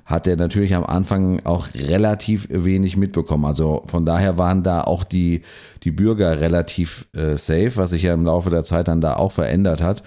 hat 0.08 0.26
er 0.26 0.36
natürlich 0.36 0.74
am 0.74 0.84
Anfang 0.84 1.44
auch 1.44 1.68
relativ 1.74 2.48
wenig 2.50 2.96
mitbekommen. 2.96 3.44
Also 3.44 3.82
von 3.86 4.06
daher 4.06 4.38
waren 4.38 4.62
da 4.62 4.80
auch 4.80 5.04
die, 5.04 5.42
die 5.82 5.90
Bürger 5.90 6.40
relativ 6.40 7.06
äh, 7.14 7.36
safe, 7.36 7.72
was 7.76 7.90
sich 7.90 8.04
ja 8.04 8.14
im 8.14 8.24
Laufe 8.24 8.48
der 8.48 8.64
Zeit 8.64 8.88
dann 8.88 9.02
da 9.02 9.16
auch 9.16 9.32
verändert 9.32 9.82
hat. 9.82 10.02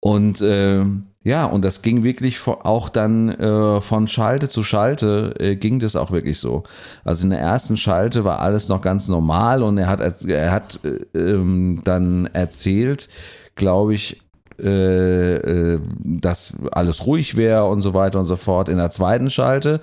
Und 0.00 0.40
äh, 0.40 0.84
Ja, 1.26 1.44
und 1.44 1.64
das 1.64 1.82
ging 1.82 2.04
wirklich 2.04 2.38
auch 2.46 2.88
dann 2.88 3.30
äh, 3.30 3.80
von 3.80 4.06
Schalte 4.06 4.48
zu 4.48 4.62
Schalte 4.62 5.34
äh, 5.40 5.56
ging 5.56 5.80
das 5.80 5.96
auch 5.96 6.12
wirklich 6.12 6.38
so. 6.38 6.62
Also 7.04 7.24
in 7.24 7.30
der 7.30 7.40
ersten 7.40 7.76
Schalte 7.76 8.22
war 8.22 8.38
alles 8.38 8.68
noch 8.68 8.80
ganz 8.80 9.08
normal 9.08 9.64
und 9.64 9.76
er 9.76 9.88
hat 9.88 10.24
er 10.24 10.52
hat 10.52 10.78
äh, 10.84 11.18
ähm, 11.18 11.80
dann 11.82 12.28
erzählt, 12.32 13.08
glaube 13.56 13.94
ich, 13.94 14.22
äh, 14.62 15.34
äh, 15.34 15.80
dass 15.98 16.52
alles 16.70 17.04
ruhig 17.06 17.36
wäre 17.36 17.64
und 17.64 17.82
so 17.82 17.92
weiter 17.92 18.20
und 18.20 18.26
so 18.26 18.36
fort. 18.36 18.68
In 18.68 18.76
der 18.76 18.92
zweiten 18.92 19.28
Schalte 19.28 19.80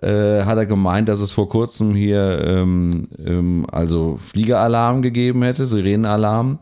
äh, 0.00 0.44
hat 0.44 0.56
er 0.56 0.64
gemeint, 0.64 1.10
dass 1.10 1.20
es 1.20 1.32
vor 1.32 1.50
kurzem 1.50 1.94
hier 1.94 2.42
ähm, 2.42 3.08
ähm, 3.22 3.66
also 3.70 4.16
Fliegeralarm 4.16 5.02
gegeben 5.02 5.42
hätte, 5.42 5.66
Sirenenalarm. 5.66 6.60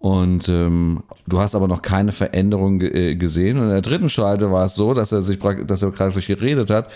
Und 0.00 0.48
ähm, 0.48 1.02
du 1.26 1.38
hast 1.38 1.54
aber 1.54 1.68
noch 1.68 1.82
keine 1.82 2.12
Veränderung 2.12 2.80
äh, 2.80 3.14
gesehen. 3.16 3.58
Und 3.58 3.64
in 3.64 3.70
der 3.70 3.82
dritten 3.82 4.08
Schalte 4.08 4.50
war 4.50 4.66
es 4.66 4.74
so, 4.74 4.92
dass 4.94 5.12
er 5.12 5.22
sich, 5.22 5.38
dass 5.38 5.82
er 5.82 5.90
praktisch 5.92 6.26
geredet 6.26 6.70
hat. 6.70 6.88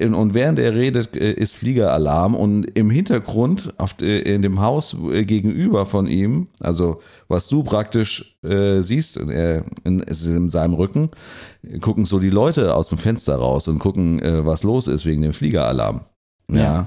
Und 0.00 0.34
während 0.34 0.58
er 0.58 0.74
redet, 0.74 1.14
äh, 1.16 1.32
ist 1.32 1.56
Fliegeralarm. 1.56 2.34
Und 2.34 2.64
im 2.64 2.90
Hintergrund, 2.90 3.72
auf, 3.78 3.96
äh, 4.00 4.20
in 4.20 4.42
dem 4.42 4.60
Haus 4.60 4.96
gegenüber 5.12 5.86
von 5.86 6.06
ihm, 6.06 6.48
also 6.60 7.00
was 7.28 7.48
du 7.48 7.62
praktisch 7.62 8.36
äh, 8.42 8.80
siehst, 8.82 9.16
er, 9.16 9.64
in, 9.84 10.00
in 10.00 10.50
seinem 10.50 10.74
Rücken, 10.74 11.10
gucken 11.80 12.06
so 12.06 12.18
die 12.18 12.30
Leute 12.30 12.74
aus 12.74 12.88
dem 12.88 12.98
Fenster 12.98 13.36
raus 13.36 13.68
und 13.68 13.78
gucken, 13.78 14.20
äh, 14.20 14.44
was 14.46 14.62
los 14.62 14.86
ist 14.86 15.06
wegen 15.06 15.22
dem 15.22 15.32
Fliegeralarm. 15.32 16.04
Ja. 16.48 16.56
ja. 16.56 16.86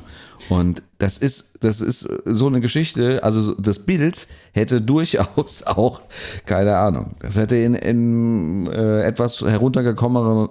Und 0.49 0.81
das 0.99 1.17
ist, 1.17 1.63
das 1.63 1.81
ist 1.81 2.07
so 2.25 2.47
eine 2.47 2.61
Geschichte, 2.61 3.23
also 3.23 3.53
das 3.55 3.79
Bild 3.79 4.27
hätte 4.53 4.81
durchaus 4.81 5.63
auch, 5.63 6.01
keine 6.45 6.77
Ahnung, 6.77 7.11
das 7.19 7.35
hätte 7.37 7.57
in, 7.57 7.75
in 7.75 8.67
äh, 8.67 9.01
etwas 9.03 9.41
heruntergekommeneren, 9.41 10.49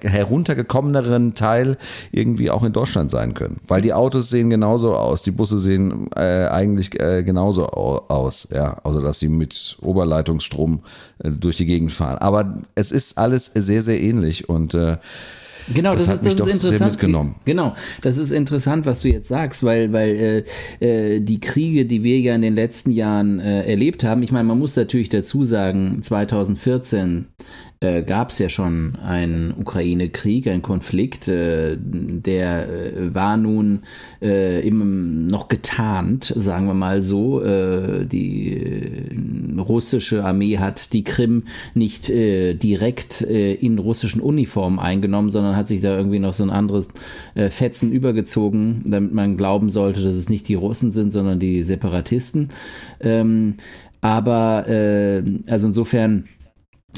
heruntergekommeneren 0.00 1.34
Teil 1.34 1.76
irgendwie 2.10 2.50
auch 2.50 2.62
in 2.62 2.72
Deutschland 2.72 3.10
sein 3.10 3.34
können. 3.34 3.60
Weil 3.66 3.82
die 3.82 3.92
Autos 3.92 4.30
sehen 4.30 4.50
genauso 4.50 4.96
aus, 4.96 5.22
die 5.22 5.30
Busse 5.30 5.60
sehen 5.60 6.08
äh, 6.16 6.46
eigentlich 6.46 6.98
äh, 6.98 7.22
genauso 7.22 7.66
aus, 7.66 8.48
ja, 8.52 8.78
also 8.82 9.00
dass 9.00 9.18
sie 9.18 9.28
mit 9.28 9.76
Oberleitungsstrom 9.82 10.80
äh, 11.18 11.30
durch 11.30 11.56
die 11.56 11.66
Gegend 11.66 11.92
fahren. 11.92 12.18
Aber 12.18 12.62
es 12.74 12.92
ist 12.92 13.18
alles 13.18 13.46
sehr, 13.46 13.82
sehr 13.82 14.00
ähnlich 14.00 14.48
und 14.48 14.74
äh, 14.74 14.96
Genau, 15.72 15.94
das, 15.94 16.06
das 16.06 16.20
ist, 16.20 16.40
das 16.40 16.46
ist 16.46 16.54
interessant. 16.54 16.98
Genau, 17.44 17.74
das 18.02 18.18
ist 18.18 18.32
interessant, 18.32 18.86
was 18.86 19.02
du 19.02 19.08
jetzt 19.08 19.28
sagst, 19.28 19.62
weil, 19.62 19.92
weil 19.92 20.44
äh, 20.80 21.14
äh, 21.16 21.20
die 21.20 21.40
Kriege, 21.40 21.86
die 21.86 22.02
wir 22.02 22.20
ja 22.20 22.34
in 22.34 22.42
den 22.42 22.54
letzten 22.54 22.90
Jahren 22.90 23.40
äh, 23.40 23.64
erlebt 23.64 24.04
haben, 24.04 24.22
ich 24.22 24.32
meine, 24.32 24.44
man 24.44 24.58
muss 24.58 24.76
natürlich 24.76 25.08
dazu 25.08 25.44
sagen, 25.44 26.02
2014 26.02 27.28
äh, 27.84 28.02
gab 28.02 28.30
es 28.30 28.38
ja 28.38 28.48
schon 28.48 28.96
einen 28.96 29.52
Ukraine-Krieg, 29.56 30.48
einen 30.48 30.62
Konflikt, 30.62 31.28
äh, 31.28 31.76
der 31.78 32.68
äh, 32.68 33.14
war 33.14 33.36
nun 33.36 33.80
äh, 34.22 34.66
immer 34.66 34.84
noch 34.84 35.48
getarnt, 35.48 36.24
sagen 36.24 36.66
wir 36.66 36.74
mal 36.74 37.02
so. 37.02 37.42
Äh, 37.42 38.06
die 38.06 38.56
äh, 38.56 39.60
russische 39.60 40.24
Armee 40.24 40.58
hat 40.58 40.92
die 40.92 41.04
Krim 41.04 41.44
nicht 41.74 42.08
direkt 42.08 43.20
in 43.20 43.78
russischen 43.78 44.20
Uniformen 44.20 44.78
eingenommen, 44.78 45.30
sondern 45.30 45.56
hat 45.56 45.68
sich 45.68 45.80
da 45.80 45.96
irgendwie 45.96 46.18
noch 46.18 46.32
so 46.32 46.42
ein 46.42 46.50
anderes 46.50 46.88
Fetzen 47.34 47.92
übergezogen, 47.92 48.82
damit 48.84 49.14
man 49.14 49.36
glauben 49.36 49.70
sollte, 49.70 50.02
dass 50.02 50.14
es 50.14 50.28
nicht 50.28 50.48
die 50.48 50.54
Russen 50.54 50.90
sind, 50.90 51.12
sondern 51.12 51.38
die 51.38 51.62
Separatisten. 51.62 52.48
Ähm, 53.00 53.54
aber 54.00 54.64
also 55.46 55.66
insofern 55.66 56.24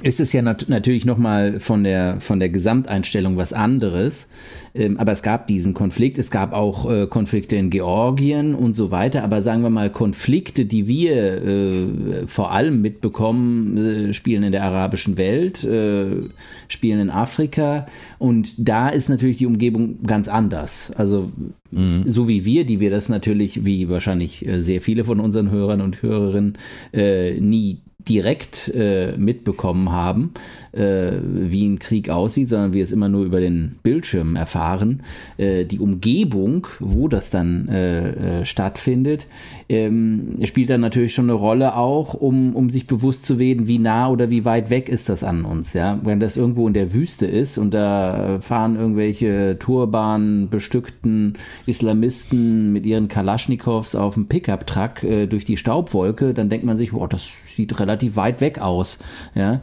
ist 0.03 0.21
es 0.21 0.33
ja 0.33 0.43
nat 0.43 0.67
natürlich 0.69 1.07
nochmal 1.07 1.59
von 1.59 1.83
der, 1.83 2.21
von 2.21 2.39
der 2.39 2.51
Gesamteinstellung 2.51 3.37
was 3.37 3.53
anderes. 3.53 4.29
Ähm, 4.75 4.99
aber 4.99 5.13
es 5.13 5.23
gab 5.23 5.47
diesen 5.47 5.73
Konflikt, 5.73 6.19
es 6.19 6.31
gab 6.31 6.53
auch 6.53 6.91
äh, 6.91 7.07
Konflikte 7.07 7.57
in 7.57 7.71
Georgien 7.71 8.55
und 8.55 8.77
so 8.77 8.91
weiter. 8.91 9.25
Aber 9.25 9.41
sagen 9.41 9.63
wir 9.63 9.71
mal, 9.71 9.91
Konflikte, 9.91 10.67
die 10.67 10.87
wir 10.87 11.43
äh, 11.43 12.27
vor 12.27 12.53
allem 12.53 12.83
mitbekommen, 12.83 13.77
äh, 13.79 14.15
spielen 14.15 14.43
in 14.43 14.53
der 14.53 14.65
arabischen 14.65 15.17
Welt, 15.17 15.65
äh, 15.65 16.21
spielen 16.69 17.01
in 17.01 17.11
Afrika. 17.11 17.87
Und 18.19 18.53
da 18.59 18.91
ist 18.91 19.09
natürlich 19.09 19.39
die 19.39 19.47
Umgebung 19.47 20.03
ganz 20.03 20.29
anders. 20.29 20.93
Also 20.97 21.33
mhm. 21.71 22.05
so 22.07 22.29
wie 22.29 22.45
wir, 22.45 22.67
die 22.67 22.81
wir 22.81 22.91
das 22.91 23.09
natürlich, 23.09 23.65
wie 23.65 23.89
wahrscheinlich 23.89 24.47
äh, 24.47 24.61
sehr 24.61 24.83
viele 24.83 25.05
von 25.05 25.21
unseren 25.21 25.51
Hörern 25.51 25.81
und 25.81 26.03
Hörerinnen, 26.03 26.59
äh, 26.93 27.41
nie 27.41 27.79
direkt 28.09 28.69
äh, 28.75 29.17
mitbekommen 29.17 29.91
haben, 29.93 30.33
äh, 30.77 31.13
wie 31.23 31.67
ein 31.67 31.79
Krieg 31.79 32.11
aussieht, 32.11 32.49
sondern 32.49 32.73
wir 32.73 32.83
es 32.83 32.93
immer 32.93 33.09
nur 33.09 33.25
über 33.25 33.41
den 33.41 33.77
Bildschirm 33.83 34.37
erfahren. 34.37 35.03
Äh, 35.39 35.65
die 35.65 35.79
Umgebung, 35.79 36.67
wo 36.81 37.09
das 37.09 37.31
dann 37.31 37.69
äh, 37.69 38.41
äh, 38.41 38.45
stattfindet, 38.45 39.27
ähm, 39.69 40.39
spielt 40.45 40.71
dann 40.71 40.81
natürlich 40.81 41.15
schon 41.15 41.27
eine 41.27 41.33
Rolle 41.33 41.77
auch, 41.77 42.15
um, 42.15 42.55
um 42.55 42.71
sich 42.71 42.87
bewusst 42.87 43.25
zu 43.25 43.39
werden, 43.39 43.67
wie 43.67 43.79
nah 43.79 44.09
oder 44.09 44.31
wie 44.31 44.45
weit 44.45 44.71
weg 44.71 44.89
ist 44.89 45.09
das 45.09 45.25
an 45.25 45.45
uns. 45.45 45.73
Ja? 45.73 45.99
Wenn 46.03 46.21
das 46.21 46.37
irgendwo 46.37 46.67
in 46.69 46.75
der 46.75 46.93
Wüste 46.93 47.27
ist 47.27 47.59
und 47.59 47.75
da 47.75 48.39
fahren 48.41 48.77
irgendwelche 48.77 49.59
Turban 49.59 50.49
bestückten 50.51 51.35
Islamisten 51.67 52.73
mit 52.73 52.87
ihren 52.87 53.09
Kalaschnikows 53.09 53.95
auf 53.95 54.15
dem 54.15 54.27
Pickup-Truck 54.27 55.03
äh, 55.03 55.27
durch 55.27 55.45
die 55.45 55.57
Staubwolke, 55.57 56.35
dann 56.35 56.49
denkt 56.49 56.65
man 56.65 56.77
sich, 56.77 56.93
boah, 56.93 57.09
das 57.09 57.29
sieht 57.57 57.79
relativ 57.81 58.17
weit 58.17 58.41
weg 58.41 58.61
aus. 58.61 58.99
Ja? 59.35 59.61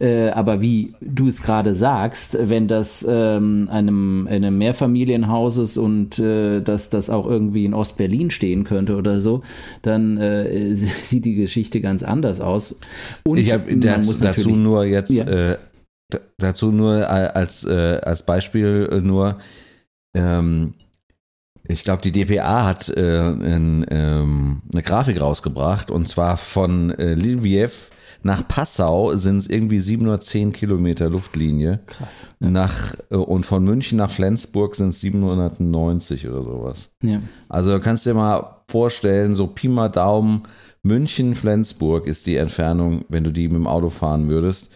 Äh, 0.00 0.30
aber 0.56 0.62
wie 0.62 0.94
du 1.00 1.28
es 1.28 1.42
gerade 1.42 1.74
sagst, 1.74 2.36
wenn 2.40 2.68
das 2.68 3.06
ähm, 3.08 3.68
einem, 3.70 4.26
einem 4.28 4.58
Mehrfamilienhaus 4.58 5.58
ist 5.58 5.76
und 5.76 6.18
äh, 6.18 6.60
dass 6.60 6.90
das 6.90 7.10
auch 7.10 7.26
irgendwie 7.26 7.64
in 7.64 7.74
Ostberlin 7.74 8.30
stehen 8.30 8.64
könnte 8.64 8.96
oder 8.96 9.20
so, 9.20 9.42
dann 9.82 10.16
äh, 10.18 10.74
sieht 10.74 11.24
die 11.24 11.34
Geschichte 11.34 11.80
ganz 11.80 12.02
anders 12.02 12.40
aus. 12.40 12.76
Und 13.24 13.38
ich 13.38 13.52
habe 13.52 13.74
dazu 13.76 14.50
nur 14.50 14.84
jetzt 14.84 15.12
ja. 15.12 15.24
äh, 15.24 15.56
dazu 16.38 16.70
nur 16.70 17.08
als, 17.08 17.64
äh, 17.64 18.00
als 18.02 18.24
Beispiel 18.24 18.88
äh, 18.90 19.00
nur 19.00 19.38
ähm, 20.16 20.74
ich 21.68 21.82
glaube, 21.82 22.00
die 22.00 22.12
DPA 22.12 22.64
hat 22.64 22.88
äh, 22.90 23.28
in, 23.28 23.84
ähm, 23.90 24.62
eine 24.72 24.82
Grafik 24.84 25.20
rausgebracht 25.20 25.90
und 25.90 26.06
zwar 26.06 26.36
von 26.36 26.90
äh, 26.92 27.14
Lviv 27.14 27.90
nach 28.22 28.46
Passau 28.46 29.16
sind 29.16 29.38
es 29.38 29.48
irgendwie 29.48 29.80
710 29.80 30.52
Kilometer 30.52 31.08
Luftlinie. 31.08 31.80
Krass. 31.86 32.28
Nach, 32.38 32.94
äh, 33.10 33.16
und 33.16 33.46
von 33.46 33.64
München 33.64 33.98
nach 33.98 34.10
Flensburg 34.10 34.74
sind 34.74 34.90
es 34.90 35.00
790 35.00 36.28
oder 36.28 36.42
sowas. 36.42 36.92
Ja. 37.02 37.20
Also 37.48 37.78
kannst 37.80 38.06
du 38.06 38.10
dir 38.10 38.16
mal 38.16 38.62
vorstellen, 38.68 39.34
so 39.34 39.46
Pi 39.46 39.68
mal 39.68 39.88
Daumen, 39.88 40.42
München, 40.82 41.34
Flensburg 41.34 42.06
ist 42.06 42.26
die 42.26 42.36
Entfernung, 42.36 43.04
wenn 43.08 43.24
du 43.24 43.32
die 43.32 43.48
mit 43.48 43.56
dem 43.56 43.66
Auto 43.66 43.90
fahren 43.90 44.28
würdest. 44.28 44.70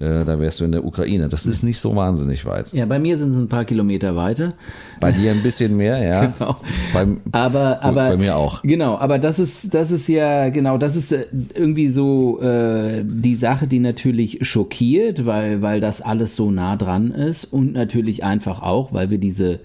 Äh, 0.00 0.24
da 0.24 0.40
wärst 0.40 0.60
du 0.60 0.64
in 0.64 0.72
der 0.72 0.84
Ukraine. 0.84 1.28
Das 1.28 1.44
ist 1.44 1.62
nicht 1.62 1.78
so 1.78 1.94
wahnsinnig 1.94 2.46
weit. 2.46 2.72
Ja, 2.72 2.86
bei 2.86 2.98
mir 2.98 3.16
sind 3.18 3.30
es 3.30 3.36
ein 3.36 3.48
paar 3.48 3.66
Kilometer 3.66 4.16
weiter. 4.16 4.54
Bei 5.00 5.12
dir 5.12 5.32
ein 5.32 5.42
bisschen 5.42 5.76
mehr, 5.76 5.98
ja. 5.98 6.26
genau. 6.38 6.56
Beim, 6.94 7.20
aber, 7.30 7.82
aber, 7.82 8.08
bei 8.08 8.16
mir 8.16 8.36
auch. 8.36 8.62
Genau, 8.62 8.96
aber 8.96 9.18
das 9.18 9.38
ist, 9.38 9.74
das 9.74 9.90
ist 9.90 10.08
ja, 10.08 10.48
genau, 10.48 10.78
das 10.78 10.96
ist 10.96 11.12
äh, 11.12 11.26
irgendwie 11.54 11.88
so 11.88 12.40
äh, 12.40 13.04
die 13.04 13.34
Sache, 13.34 13.66
die 13.66 13.80
natürlich 13.80 14.38
schockiert, 14.40 15.26
weil, 15.26 15.60
weil 15.60 15.80
das 15.80 16.00
alles 16.00 16.36
so 16.36 16.50
nah 16.50 16.76
dran 16.76 17.10
ist 17.10 17.44
und 17.44 17.74
natürlich 17.74 18.24
einfach 18.24 18.62
auch, 18.62 18.94
weil 18.94 19.10
wir 19.10 19.18
diese 19.18 19.60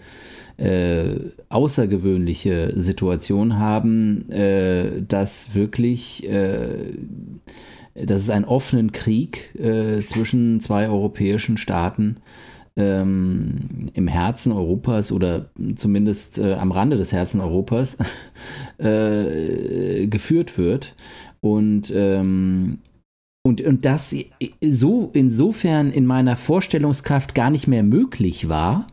äh, 0.57 1.15
außergewöhnliche 1.49 2.73
Situation 2.75 3.59
haben, 3.59 4.29
äh, 4.29 5.03
dass 5.07 5.55
wirklich 5.55 6.27
äh, 6.29 6.67
dass 8.05 8.21
es 8.21 8.29
einen 8.29 8.45
offenen 8.45 8.91
Krieg 8.91 9.55
äh, 9.55 10.03
zwischen 10.03 10.59
zwei 10.59 10.87
europäischen 10.87 11.57
Staaten 11.57 12.17
ähm, 12.77 13.89
im 13.93 14.07
Herzen 14.07 14.51
Europas 14.51 15.11
oder 15.11 15.49
zumindest 15.75 16.37
äh, 16.37 16.53
am 16.53 16.71
Rande 16.71 16.95
des 16.95 17.11
Herzen 17.11 17.41
Europas 17.41 17.97
äh, 18.77 20.07
geführt 20.07 20.57
wird. 20.57 20.95
Und, 21.41 21.91
ähm, 21.95 22.79
und, 23.43 23.61
und 23.61 23.85
das 23.85 24.15
so 24.61 25.09
insofern 25.13 25.91
in 25.91 26.05
meiner 26.05 26.35
Vorstellungskraft 26.35 27.33
gar 27.33 27.49
nicht 27.49 27.67
mehr 27.67 27.83
möglich 27.83 28.47
war, 28.49 28.87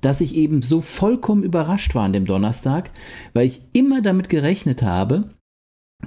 dass 0.00 0.20
ich 0.20 0.34
eben 0.34 0.62
so 0.62 0.80
vollkommen 0.80 1.42
überrascht 1.42 1.94
war 1.94 2.04
an 2.04 2.12
dem 2.12 2.24
Donnerstag, 2.24 2.90
weil 3.32 3.46
ich 3.46 3.60
immer 3.72 4.00
damit 4.02 4.28
gerechnet 4.28 4.82
habe, 4.82 5.30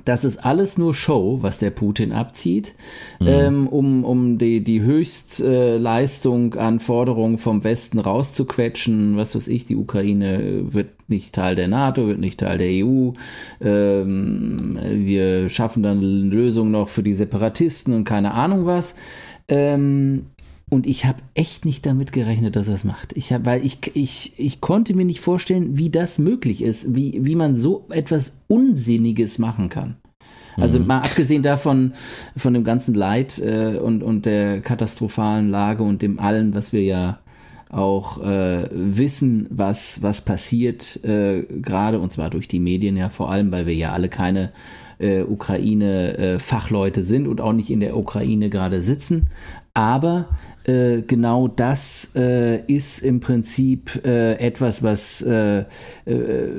das 0.06 0.24
ist 0.24 0.46
alles 0.46 0.78
nur 0.78 0.94
Show, 0.94 1.40
was 1.42 1.60
der 1.60 1.70
Putin 1.70 2.12
abzieht, 2.14 2.76
mhm. 3.20 3.28
ähm, 3.28 3.68
um, 3.68 4.06
um 4.06 4.38
die, 4.38 4.64
die 4.64 4.82
Höchstleistung 4.82 6.56
an 6.56 6.80
Forderungen 6.80 7.38
vom 7.38 7.64
Westen 7.64 8.00
rauszuquetschen. 8.00 9.18
Was 9.18 9.36
weiß 9.36 9.50
ich, 9.50 9.66
die 9.66 9.76
Ukraine 9.76 10.74
wird 10.74 11.10
nicht 11.10 11.36
Teil 11.36 11.56
der 11.56 11.68
NATO, 11.68 12.08
wird 12.08 12.20
nicht 12.20 12.40
Teil 12.40 12.58
der 12.58 12.86
EU. 12.86 13.12
Ähm, 13.60 14.80
wir 14.82 15.50
schaffen 15.50 15.84
dann 15.84 15.98
eine 15.98 16.08
Lösung 16.08 16.72
noch 16.72 16.88
für 16.88 17.04
die 17.04 17.14
Separatisten 17.14 17.94
und 17.94 18.06
keine 18.06 18.34
Ahnung 18.34 18.66
was. 18.66 18.96
Ähm, 19.50 20.28
und 20.72 20.88
ich 20.88 21.06
habe 21.06 21.20
echt 21.34 21.66
nicht 21.66 21.86
damit 21.86 22.14
gerechnet, 22.14 22.56
dass 22.56 22.70
er 22.70 22.76
es 22.76 22.86
macht. 22.86 23.16
Ich 23.18 23.34
hab, 23.34 23.46
weil 23.46 23.66
ich, 23.66 23.80
ich, 23.94 24.32
ich 24.38 24.62
konnte 24.62 24.94
mir 24.94 25.04
nicht 25.04 25.20
vorstellen, 25.20 25.78
wie 25.78 25.90
das 25.90 26.18
möglich 26.18 26.64
ist, 26.64 26.96
wie, 26.96 27.20
wie 27.26 27.36
man 27.36 27.58
so 27.58 27.86
etwas 27.90 28.46
Unsinniges 28.48 29.38
machen 29.38 29.68
kann. 29.68 29.98
Also 30.56 30.80
mhm. 30.80 30.88
mal 30.88 31.00
abgesehen 31.00 31.44
davon, 31.44 31.92
von 32.38 32.54
dem 32.54 32.64
ganzen 32.64 32.96
Leid 32.96 33.38
äh, 33.40 33.80
und, 33.80 34.02
und 34.02 34.26
der 34.26 34.62
katastrophalen 34.62 35.50
Lage 35.50 35.84
und 35.84 36.02
dem 36.02 36.20
allen, 36.20 36.56
was 36.56 36.72
wir 36.72 36.84
ja 36.84 37.20
auch 37.70 38.24
äh, 38.24 38.70
wissen, 38.72 39.48
was, 39.50 40.02
was 40.02 40.24
passiert, 40.24 41.04
äh, 41.04 41.44
gerade 41.62 42.00
und 42.00 42.14
zwar 42.14 42.30
durch 42.30 42.48
die 42.48 42.60
Medien 42.60 42.96
ja 42.96 43.10
vor 43.10 43.30
allem, 43.30 43.52
weil 43.52 43.66
wir 43.66 43.76
ja 43.76 43.92
alle 43.92 44.08
keine 44.08 44.54
äh, 45.00 45.24
Ukraine-Fachleute 45.24 47.00
äh, 47.00 47.04
sind 47.04 47.28
und 47.28 47.42
auch 47.42 47.54
nicht 47.54 47.70
in 47.70 47.82
der 47.82 47.98
Ukraine 47.98 48.50
gerade 48.50 48.82
sitzen. 48.82 49.28
Aber 49.74 50.28
äh, 50.66 51.02
genau 51.02 51.48
das 51.48 52.14
äh, 52.16 52.62
ist 52.66 53.00
im 53.00 53.20
Prinzip 53.20 54.02
äh, 54.06 54.34
etwas, 54.36 54.84
was, 54.84 55.22
äh, 55.22 55.60
äh, 55.60 55.66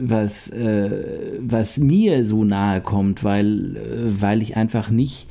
was, 0.01 0.53
was 0.53 1.79
mir 1.79 2.25
so 2.25 2.45
nahe 2.45 2.81
kommt, 2.81 3.25
weil, 3.25 3.77
weil 4.21 4.43
ich 4.43 4.57
einfach 4.57 4.91
nicht 4.91 5.29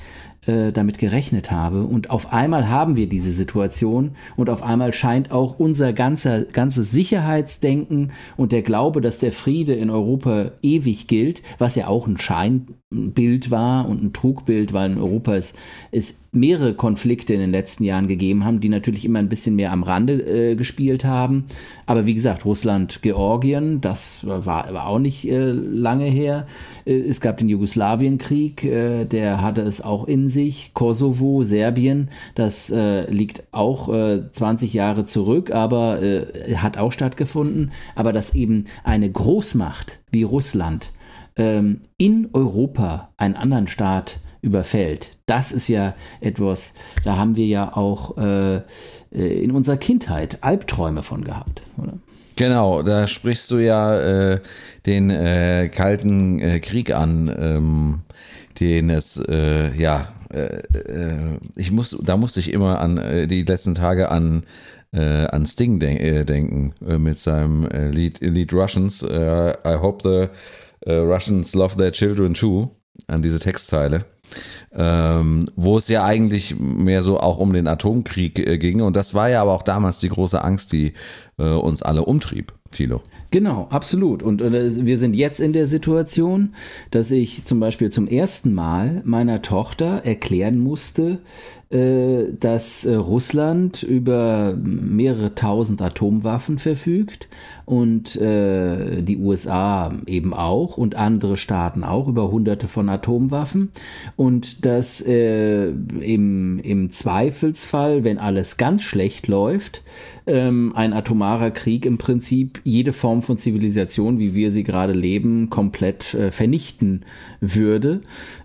äh, 0.47 0.71
damit 0.71 0.97
gerechnet 0.97 1.51
habe. 1.51 1.83
Und 1.83 2.09
auf 2.09 2.33
einmal 2.33 2.67
haben 2.67 2.95
wir 2.95 3.07
diese 3.07 3.31
Situation 3.31 4.15
und 4.35 4.49
auf 4.49 4.63
einmal 4.63 4.91
scheint 4.91 5.31
auch 5.31 5.59
unser 5.59 5.93
ganzer, 5.93 6.45
ganzes 6.45 6.91
Sicherheitsdenken 6.91 8.11
und 8.37 8.51
der 8.51 8.63
Glaube, 8.63 9.01
dass 9.01 9.19
der 9.19 9.33
Friede 9.33 9.73
in 9.73 9.91
Europa 9.91 10.51
ewig 10.63 11.07
gilt, 11.07 11.43
was 11.59 11.75
ja 11.75 11.87
auch 11.87 12.07
ein 12.07 12.17
Scheinbild 12.17 13.51
war 13.51 13.87
und 13.87 14.03
ein 14.03 14.13
Trugbild, 14.13 14.73
weil 14.73 14.91
in 14.91 14.97
Europa 14.97 15.35
es, 15.35 15.53
es 15.91 16.21
mehrere 16.31 16.73
Konflikte 16.73 17.33
in 17.33 17.41
den 17.41 17.51
letzten 17.51 17.83
Jahren 17.83 18.07
gegeben 18.07 18.45
haben, 18.45 18.61
die 18.61 18.69
natürlich 18.69 19.05
immer 19.05 19.19
ein 19.19 19.29
bisschen 19.29 19.55
mehr 19.55 19.71
am 19.71 19.83
Rande 19.83 20.13
äh, 20.13 20.55
gespielt 20.55 21.03
haben. 21.03 21.45
Aber 21.85 22.05
wie 22.05 22.13
gesagt, 22.13 22.45
Russland, 22.45 23.01
Georgien, 23.01 23.81
das 23.81 24.25
war, 24.25 24.45
war 24.45 24.87
auch 24.87 24.99
nicht 24.99 25.29
äh, 25.29 25.51
lange 25.51 26.05
her. 26.05 26.47
Äh, 26.85 26.93
es 26.93 27.21
gab 27.21 27.37
den 27.37 27.49
Jugoslawienkrieg, 27.49 28.63
äh, 28.63 29.05
der 29.05 29.41
hatte 29.41 29.61
es 29.61 29.81
auch 29.81 30.07
in 30.07 30.29
sich. 30.29 30.73
Kosovo, 30.73 31.43
Serbien, 31.43 32.09
das 32.35 32.69
äh, 32.69 33.09
liegt 33.11 33.43
auch 33.51 33.89
20 34.31 34.73
Jahre 34.73 35.05
zurück, 35.05 35.51
aber 35.51 35.99
hat 36.55 36.77
auch 36.77 36.91
stattgefunden. 36.91 37.71
Aber 37.95 38.13
dass 38.13 38.35
eben 38.35 38.65
eine 38.83 39.09
Großmacht 39.09 39.99
wie 40.11 40.23
Russland 40.23 40.91
ähm, 41.35 41.81
in 41.97 42.29
Europa 42.33 43.09
einen 43.17 43.35
anderen 43.35 43.67
Staat 43.67 44.19
überfällt. 44.41 45.17
Das 45.25 45.51
ist 45.51 45.67
ja 45.67 45.93
etwas, 46.19 46.73
da 47.03 47.17
haben 47.17 47.35
wir 47.35 47.45
ja 47.45 47.75
auch 47.75 48.17
äh, 48.17 48.61
in 49.11 49.51
unserer 49.51 49.77
Kindheit 49.77 50.39
Albträume 50.41 51.03
von 51.03 51.23
gehabt, 51.23 51.61
oder? 51.77 51.93
Genau, 52.35 52.81
da 52.81 53.07
sprichst 53.07 53.51
du 53.51 53.57
ja 53.57 53.99
äh, 53.99 54.39
den 54.85 55.09
äh, 55.09 55.69
Kalten 55.69 56.39
äh, 56.39 56.59
Krieg 56.59 56.91
an, 56.91 57.33
ähm, 57.37 57.99
den 58.59 58.89
es, 58.89 59.17
äh, 59.17 59.75
ja, 59.75 60.07
äh, 60.33 60.61
äh, 60.73 61.37
ich 61.55 61.71
muss, 61.71 61.95
da 62.01 62.17
musste 62.17 62.39
ich 62.39 62.53
immer 62.53 62.79
an 62.79 62.97
äh, 62.97 63.27
die 63.27 63.43
letzten 63.43 63.75
Tage 63.75 64.09
an 64.09 64.43
äh, 64.93 65.25
an 65.27 65.45
Sting 65.45 65.79
denk, 65.79 66.01
äh, 66.01 66.25
denken 66.25 66.73
äh, 66.85 66.97
mit 66.97 67.19
seinem 67.19 67.65
äh, 67.67 67.89
Lied, 67.89 68.19
Lied 68.21 68.53
Russians. 68.53 69.03
Äh, 69.03 69.51
I 69.65 69.75
hope 69.75 70.01
the 70.03 70.89
äh, 70.89 70.95
Russians 70.95 71.53
love 71.53 71.77
their 71.77 71.91
children 71.91 72.33
too. 72.33 72.69
An 73.07 73.21
diese 73.21 73.39
Textzeile 73.39 74.05
ähm, 74.73 75.45
wo 75.55 75.77
es 75.77 75.87
ja 75.87 76.03
eigentlich 76.03 76.59
mehr 76.59 77.03
so 77.03 77.19
auch 77.19 77.37
um 77.37 77.53
den 77.53 77.67
Atomkrieg 77.67 78.39
äh, 78.39 78.57
ging. 78.57 78.81
Und 78.81 78.95
das 78.95 79.13
war 79.13 79.29
ja 79.29 79.41
aber 79.41 79.53
auch 79.53 79.63
damals 79.63 79.99
die 79.99 80.09
große 80.09 80.43
Angst, 80.43 80.71
die 80.71 80.93
äh, 81.37 81.43
uns 81.43 81.81
alle 81.81 82.05
umtrieb, 82.05 82.53
Thilo. 82.71 83.01
Genau, 83.31 83.67
absolut. 83.69 84.23
Und 84.23 84.41
äh, 84.41 84.85
wir 84.85 84.97
sind 84.97 85.15
jetzt 85.15 85.39
in 85.39 85.53
der 85.53 85.65
Situation, 85.65 86.53
dass 86.91 87.11
ich 87.11 87.45
zum 87.45 87.59
Beispiel 87.59 87.89
zum 87.89 88.07
ersten 88.07 88.53
Mal 88.53 89.01
meiner 89.05 89.41
Tochter 89.41 90.01
erklären 90.05 90.59
musste, 90.59 91.19
dass 91.71 92.85
äh, 92.85 92.95
Russland 92.95 93.81
über 93.83 94.57
mehrere 94.61 95.35
tausend 95.35 95.81
Atomwaffen 95.81 96.57
verfügt 96.57 97.29
und 97.65 98.17
äh, 98.17 99.01
die 99.01 99.17
USA 99.17 99.93
eben 100.05 100.33
auch 100.33 100.75
und 100.75 100.95
andere 100.95 101.37
Staaten 101.37 101.85
auch 101.85 102.09
über 102.09 102.29
hunderte 102.29 102.67
von 102.67 102.89
Atomwaffen 102.89 103.69
und 104.17 104.65
dass 104.65 104.99
äh, 104.99 105.69
im, 105.69 106.59
im 106.59 106.89
Zweifelsfall, 106.89 108.03
wenn 108.03 108.17
alles 108.17 108.57
ganz 108.57 108.81
schlecht 108.81 109.27
läuft, 109.27 109.83
ähm, 110.27 110.73
ein 110.75 110.91
atomarer 110.91 111.51
Krieg 111.51 111.85
im 111.85 111.97
Prinzip 111.97 112.59
jede 112.65 112.91
Form 112.91 113.21
von 113.21 113.37
Zivilisation, 113.37 114.19
wie 114.19 114.33
wir 114.35 114.51
sie 114.51 114.63
gerade 114.63 114.93
leben, 114.93 115.49
komplett 115.49 116.13
äh, 116.13 116.31
vernichten 116.31 117.05
würde. 117.39 118.01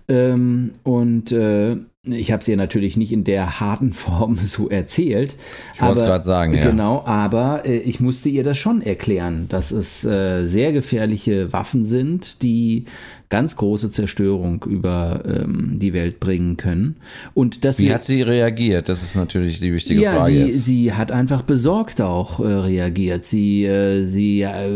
Ähm, 0.09 0.73
und 0.85 1.33
äh, 1.33 1.79
ich 2.07 2.33
habe 2.33 2.41
es 2.41 2.49
ihr 2.49 2.57
natürlich 2.57 2.97
nicht 2.97 3.13
in 3.13 3.25
der 3.25 3.61
harten 3.61 3.93
Form 3.93 4.37
so 4.37 4.69
erzählt. 4.69 5.35
Ich 5.75 5.83
wollte 5.83 6.01
es 6.01 6.07
gerade 6.07 6.25
sagen, 6.25 6.55
ja. 6.55 6.65
Genau, 6.65 7.03
aber 7.05 7.65
äh, 7.67 7.79
ich 7.79 8.01
musste 8.01 8.29
ihr 8.29 8.45
das 8.45 8.59
schon 8.59 8.83
erklären, 8.83 9.47
dass 9.49 9.71
es 9.71 10.05
äh, 10.05 10.45
sehr 10.45 10.73
gefährliche 10.73 11.53
Waffen 11.53 11.85
sind, 11.85 12.43
die 12.43 12.85
ganz 13.29 13.57
große 13.57 13.91
Zerstörung 13.91 14.65
über 14.69 15.23
ähm, 15.27 15.79
die 15.79 15.93
Welt 15.93 16.21
bringen 16.21 16.57
können. 16.57 16.97
Und 17.35 17.65
dass 17.65 17.79
Wie 17.79 17.87
wir, 17.87 17.95
hat 17.95 18.05
sie 18.05 18.23
reagiert? 18.23 18.89
Das 18.89 19.03
ist 19.03 19.17
natürlich 19.17 19.59
die 19.59 19.73
wichtige 19.73 20.01
ja, 20.01 20.17
Frage. 20.17 20.49
Sie, 20.51 20.51
sie 20.53 20.93
hat 20.93 21.11
einfach 21.11 21.43
besorgt 21.43 22.01
auch 22.01 22.41
äh, 22.41 22.47
reagiert. 22.47 23.25
Sie, 23.25 23.65
äh, 23.65 24.05
sie, 24.05 24.43
äh, 24.43 24.69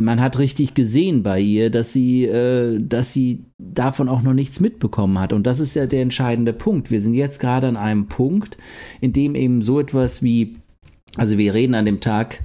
man 0.00 0.20
hat 0.20 0.38
richtig 0.38 0.74
gesehen 0.74 1.22
bei 1.22 1.40
ihr, 1.40 1.70
dass 1.70 1.92
sie, 1.92 2.24
äh, 2.24 2.78
dass 2.80 3.12
sie 3.12 3.44
davon 3.58 4.08
auch 4.08 4.22
noch 4.22 4.34
nichts 4.34 4.60
mitbekommen 4.60 5.18
hat. 5.18 5.32
Und 5.32 5.46
das 5.46 5.60
ist 5.60 5.74
ja 5.74 5.86
der 5.86 6.02
entscheidende 6.02 6.52
Punkt. 6.52 6.90
Wir 6.90 7.00
sind 7.00 7.14
jetzt 7.14 7.40
gerade 7.40 7.66
an 7.66 7.76
einem 7.76 8.06
Punkt, 8.06 8.56
in 9.00 9.12
dem 9.12 9.34
eben 9.34 9.62
so 9.62 9.80
etwas 9.80 10.22
wie, 10.22 10.56
also 11.16 11.38
wir 11.38 11.54
reden 11.54 11.74
an 11.74 11.84
dem 11.84 12.00
Tag, 12.00 12.40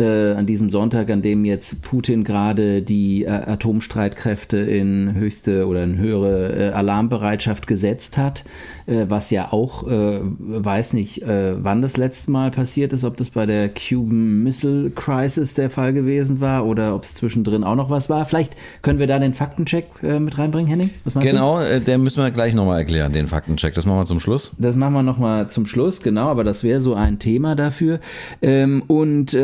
äh, 0.00 0.32
an 0.34 0.46
diesem 0.46 0.70
Sonntag, 0.70 1.10
an 1.10 1.22
dem 1.22 1.44
jetzt 1.44 1.82
Putin 1.82 2.24
gerade 2.24 2.82
die 2.82 3.24
äh, 3.24 3.28
Atomstreitkräfte 3.28 4.58
in 4.58 5.14
höchste 5.14 5.66
oder 5.66 5.84
in 5.84 5.98
höhere 5.98 6.70
äh, 6.70 6.72
Alarmbereitschaft 6.72 7.66
gesetzt 7.66 8.18
hat, 8.18 8.44
äh, 8.86 9.06
was 9.08 9.30
ja 9.30 9.52
auch, 9.52 9.86
äh, 9.88 10.20
weiß 10.22 10.94
nicht, 10.94 11.22
wann 11.22 11.82
das 11.82 11.96
letzte 11.96 12.30
Mal 12.30 12.50
passiert 12.50 12.92
ist, 12.92 13.04
ob 13.04 13.16
das 13.16 13.30
bei 13.30 13.46
der 13.46 13.68
Cuban 13.68 14.42
Missile 14.42 14.90
Crisis 14.90 15.54
der 15.54 15.70
Fall 15.70 15.92
gewesen 15.92 16.40
war 16.40 16.66
oder 16.66 16.94
ob 16.94 17.04
es 17.04 17.14
zwischendrin 17.14 17.64
auch 17.64 17.74
noch 17.74 17.90
was 17.90 18.08
war. 18.08 18.24
Vielleicht 18.24 18.56
können 18.82 18.98
wir 18.98 19.06
da 19.06 19.18
den 19.18 19.34
Faktencheck 19.34 20.02
mit 20.02 20.38
reinbringen, 20.38 20.68
Henning? 20.68 20.90
genau, 21.20 21.58
du? 21.58 21.80
den 21.80 22.02
müssen 22.02 22.22
wir 22.22 22.30
gleich 22.30 22.54
nochmal 22.54 22.78
erklären, 22.78 23.12
den 23.12 23.28
Faktencheck. 23.28 23.74
Das 23.74 23.86
machen 23.86 23.98
wir 23.98 24.06
zum 24.06 24.20
Schluss. 24.20 24.52
Das 24.58 24.76
machen 24.76 24.94
wir 24.94 25.02
nochmal 25.02 25.48
zum 25.50 25.66
Schluss, 25.66 26.02
genau, 26.02 26.28
aber 26.28 26.44
das 26.44 26.64
wäre 26.64 26.80
so 26.80 26.94
ein 26.94 27.18
Thema 27.18 27.54
dafür. 27.54 28.00
Ähm, 28.42 28.82
und 28.86 29.36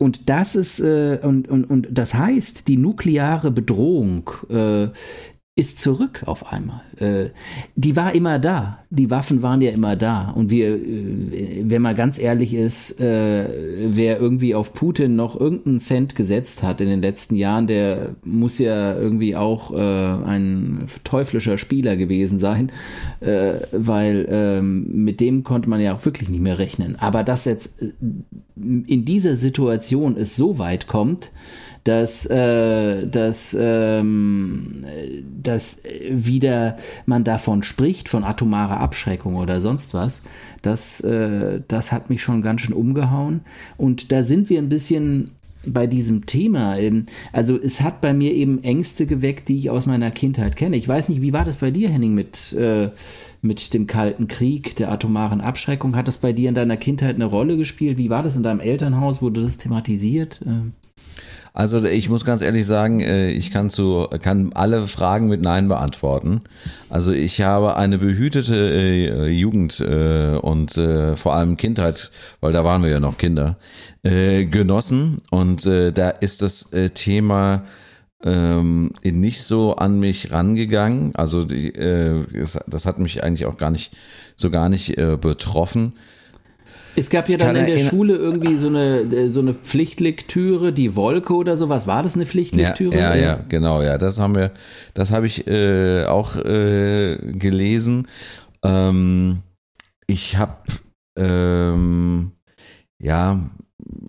und 0.00 0.30
das 0.30 0.54
ist, 0.54 0.80
äh, 0.80 1.18
und, 1.22 1.46
und, 1.50 1.64
und 1.64 1.88
das 1.90 2.14
heißt, 2.14 2.68
die 2.68 2.78
nukleare 2.78 3.50
Bedrohung 3.50 4.30
äh, 4.48 4.88
ist 5.56 5.80
zurück 5.80 6.22
auf 6.26 6.52
einmal. 6.52 6.80
Äh, 6.96 7.30
die 7.74 7.96
war 7.96 8.14
immer 8.14 8.38
da. 8.38 8.78
Die 8.88 9.10
Waffen 9.10 9.42
waren 9.42 9.60
ja 9.60 9.72
immer 9.72 9.96
da. 9.96 10.30
Und 10.30 10.48
wir, 10.48 10.76
äh, 10.76 11.62
wenn 11.64 11.82
man 11.82 11.96
ganz 11.96 12.18
ehrlich 12.18 12.54
ist, 12.54 13.00
äh, 13.00 13.46
wer 13.88 14.20
irgendwie 14.20 14.54
auf 14.54 14.74
Putin 14.74 15.16
noch 15.16 15.38
irgendeinen 15.38 15.80
Cent 15.80 16.14
gesetzt 16.14 16.62
hat 16.62 16.80
in 16.80 16.88
den 16.88 17.02
letzten 17.02 17.34
Jahren, 17.34 17.66
der 17.66 18.14
muss 18.24 18.58
ja 18.58 18.96
irgendwie 18.96 19.34
auch 19.34 19.72
äh, 19.72 19.76
ein 19.76 20.84
teuflischer 21.02 21.58
Spieler 21.58 21.96
gewesen 21.96 22.38
sein, 22.38 22.70
äh, 23.20 23.54
weil 23.72 24.26
ähm, 24.30 25.04
mit 25.04 25.20
dem 25.20 25.42
konnte 25.42 25.68
man 25.68 25.80
ja 25.80 25.94
auch 25.96 26.04
wirklich 26.04 26.28
nicht 26.28 26.42
mehr 26.42 26.58
rechnen. 26.58 26.96
Aber 27.00 27.24
dass 27.24 27.44
jetzt 27.44 27.82
äh, 27.82 27.92
in 28.54 29.04
dieser 29.04 29.34
Situation 29.34 30.16
es 30.16 30.36
so 30.36 30.58
weit 30.58 30.86
kommt, 30.86 31.32
dass, 31.84 32.26
äh, 32.26 33.06
dass, 33.06 33.56
ähm, 33.58 34.84
dass 35.42 35.82
wieder 36.10 36.76
man 37.06 37.24
davon 37.24 37.62
spricht, 37.62 38.08
von 38.08 38.24
atomarer 38.24 38.80
Abschreckung 38.80 39.36
oder 39.36 39.60
sonst 39.60 39.94
was, 39.94 40.22
das, 40.62 41.00
äh, 41.00 41.60
das 41.68 41.92
hat 41.92 42.10
mich 42.10 42.22
schon 42.22 42.42
ganz 42.42 42.62
schön 42.62 42.74
umgehauen. 42.74 43.40
Und 43.76 44.12
da 44.12 44.22
sind 44.22 44.50
wir 44.50 44.58
ein 44.58 44.68
bisschen 44.68 45.30
bei 45.66 45.86
diesem 45.86 46.24
Thema. 46.24 46.76
Also 47.32 47.58
es 47.60 47.82
hat 47.82 48.00
bei 48.00 48.14
mir 48.14 48.32
eben 48.32 48.62
Ängste 48.64 49.06
geweckt, 49.06 49.48
die 49.48 49.58
ich 49.58 49.70
aus 49.70 49.84
meiner 49.84 50.10
Kindheit 50.10 50.56
kenne. 50.56 50.76
Ich 50.76 50.88
weiß 50.88 51.10
nicht, 51.10 51.20
wie 51.20 51.34
war 51.34 51.44
das 51.44 51.58
bei 51.58 51.70
dir, 51.70 51.90
Henning, 51.90 52.14
mit, 52.14 52.54
äh, 52.54 52.90
mit 53.42 53.74
dem 53.74 53.86
Kalten 53.86 54.26
Krieg, 54.26 54.76
der 54.76 54.90
atomaren 54.90 55.42
Abschreckung? 55.42 55.96
Hat 55.96 56.08
das 56.08 56.18
bei 56.18 56.32
dir 56.32 56.48
in 56.48 56.54
deiner 56.54 56.78
Kindheit 56.78 57.16
eine 57.16 57.26
Rolle 57.26 57.58
gespielt? 57.58 57.98
Wie 57.98 58.08
war 58.10 58.22
das 58.22 58.36
in 58.36 58.42
deinem 58.42 58.60
Elternhaus? 58.60 59.20
Wurde 59.20 59.42
das 59.42 59.58
thematisiert? 59.58 60.40
Ähm 60.46 60.72
Also 61.52 61.84
ich 61.84 62.08
muss 62.08 62.24
ganz 62.24 62.42
ehrlich 62.42 62.66
sagen, 62.66 63.00
äh, 63.00 63.30
ich 63.30 63.50
kann 63.50 63.70
zu 63.70 64.08
kann 64.22 64.52
alle 64.54 64.86
Fragen 64.86 65.28
mit 65.28 65.42
Nein 65.42 65.68
beantworten. 65.68 66.42
Also 66.88 67.12
ich 67.12 67.40
habe 67.40 67.76
eine 67.76 67.98
behütete 67.98 68.54
äh, 68.54 69.28
Jugend 69.28 69.80
äh, 69.80 70.36
und 70.36 70.72
vor 70.72 71.34
allem 71.34 71.56
Kindheit, 71.56 72.10
weil 72.40 72.52
da 72.52 72.64
waren 72.64 72.82
wir 72.82 72.90
ja 72.90 73.00
noch 73.00 73.18
Kinder, 73.18 73.56
genossen 74.02 75.20
und 75.30 75.66
da 75.66 76.08
ist 76.08 76.42
das 76.42 76.70
Thema 76.94 77.64
ähm, 78.24 78.92
nicht 79.04 79.42
so 79.42 79.76
an 79.76 80.00
mich 80.00 80.32
rangegangen. 80.32 81.14
Also 81.16 81.44
die, 81.44 81.72
das 81.72 82.86
hat 82.86 82.98
mich 82.98 83.22
eigentlich 83.22 83.46
auch 83.46 83.58
gar 83.58 83.70
nicht 83.70 83.92
so 84.36 84.50
gar 84.50 84.68
nicht 84.68 84.96
betroffen. 85.20 85.94
Es 86.96 87.10
gab 87.10 87.28
ja 87.28 87.36
dann 87.36 87.56
in 87.56 87.66
der 87.66 87.78
Schule 87.78 88.16
irgendwie 88.16 88.56
so 88.56 88.66
eine, 88.66 89.30
so 89.30 89.40
eine 89.40 89.54
Pflichtlektüre, 89.54 90.72
die 90.72 90.96
Wolke 90.96 91.34
oder 91.34 91.56
sowas. 91.56 91.86
War 91.86 92.02
das 92.02 92.14
eine 92.14 92.26
Pflichtlektüre? 92.26 92.96
Ja, 92.96 93.14
ja, 93.14 93.22
ja 93.22 93.44
genau, 93.48 93.82
ja. 93.82 93.98
Das 93.98 94.18
haben 94.18 94.34
wir, 94.34 94.52
das 94.94 95.10
habe 95.10 95.26
ich 95.26 95.46
äh, 95.46 96.04
auch 96.04 96.36
äh, 96.36 97.16
gelesen. 97.16 98.08
Ähm, 98.64 99.38
ich 100.06 100.36
habe, 100.36 100.56
ähm, 101.16 102.32
ja, 102.98 103.38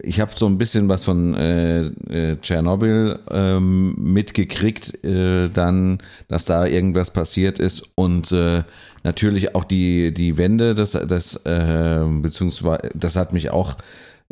ich 0.01 0.19
habe 0.19 0.31
so 0.35 0.47
ein 0.47 0.57
bisschen 0.57 0.89
was 0.89 1.03
von 1.03 1.33
äh, 1.35 1.81
äh, 1.81 2.37
Tschernobyl 2.41 3.19
ähm, 3.29 3.95
mitgekriegt, 3.97 5.03
äh, 5.03 5.49
dann, 5.49 5.99
dass 6.27 6.45
da 6.45 6.65
irgendwas 6.65 7.11
passiert 7.11 7.59
ist 7.59 7.89
und 7.95 8.31
äh, 8.31 8.63
natürlich 9.03 9.55
auch 9.55 9.63
die 9.63 10.13
die 10.13 10.37
Wende, 10.37 10.75
das 10.75 10.91
das 10.91 11.35
äh, 11.45 12.05
beziehungsweise 12.21 12.89
das 12.93 13.15
hat 13.15 13.33
mich 13.33 13.51
auch 13.51 13.77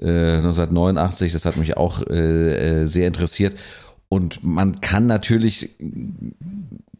äh, 0.01 0.37
1989, 0.37 1.33
das 1.33 1.45
hat 1.45 1.57
mich 1.57 1.77
auch 1.77 2.01
äh, 2.07 2.83
äh, 2.83 2.85
sehr 2.85 3.07
interessiert. 3.07 3.55
Und 4.07 4.43
man 4.43 4.81
kann 4.81 5.05
natürlich 5.05 5.69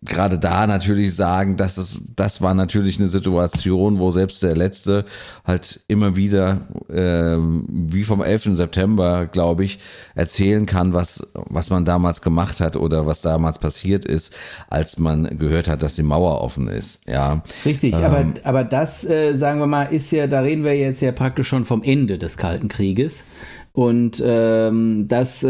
gerade 0.02 0.40
da 0.40 0.66
natürlich 0.66 1.14
sagen, 1.14 1.58
dass 1.58 1.78
es, 1.78 2.00
das 2.16 2.42
war 2.42 2.54
natürlich 2.54 3.00
eine 3.00 3.10
Situation, 3.10 4.00
wo 4.00 4.12
selbst 4.12 4.42
der 4.44 4.56
Letzte 4.56 5.06
halt 5.46 5.82
immer 5.88 6.16
wieder, 6.16 6.62
äh, 6.90 7.38
wie 7.38 8.06
vom 8.06 8.24
11. 8.24 8.56
September, 8.56 9.28
glaube 9.28 9.66
ich, 9.66 9.80
erzählen 10.16 10.66
kann, 10.66 10.94
was, 10.94 11.28
was 11.34 11.70
man 11.70 11.84
damals 11.84 12.22
gemacht 12.22 12.62
hat 12.62 12.78
oder 12.78 13.06
was 13.06 13.22
damals 13.22 13.60
passiert 13.60 14.06
ist, 14.06 14.34
als 14.70 14.98
man 14.98 15.38
gehört 15.38 15.68
hat, 15.68 15.84
dass 15.84 15.96
die 15.96 16.04
Mauer 16.04 16.42
offen 16.42 16.70
ist. 16.70 17.06
Ja. 17.08 17.44
Richtig, 17.66 17.94
ähm, 17.96 18.04
aber, 18.04 18.26
aber 18.44 18.64
das, 18.64 19.04
äh, 19.04 19.36
sagen 19.36 19.60
wir 19.60 19.68
mal, 19.68 19.86
ist 19.86 20.12
ja, 20.12 20.28
da 20.28 20.40
reden 20.40 20.64
wir 20.64 20.78
jetzt 20.78 21.02
ja 21.02 21.12
praktisch 21.12 21.48
schon 21.48 21.66
vom 21.66 21.84
Ende 21.84 22.18
des 22.18 22.38
Kalten 22.38 22.70
Krieges. 22.70 23.26
Und 23.80 24.22
ähm, 24.26 25.06
das, 25.08 25.42
äh, 25.42 25.48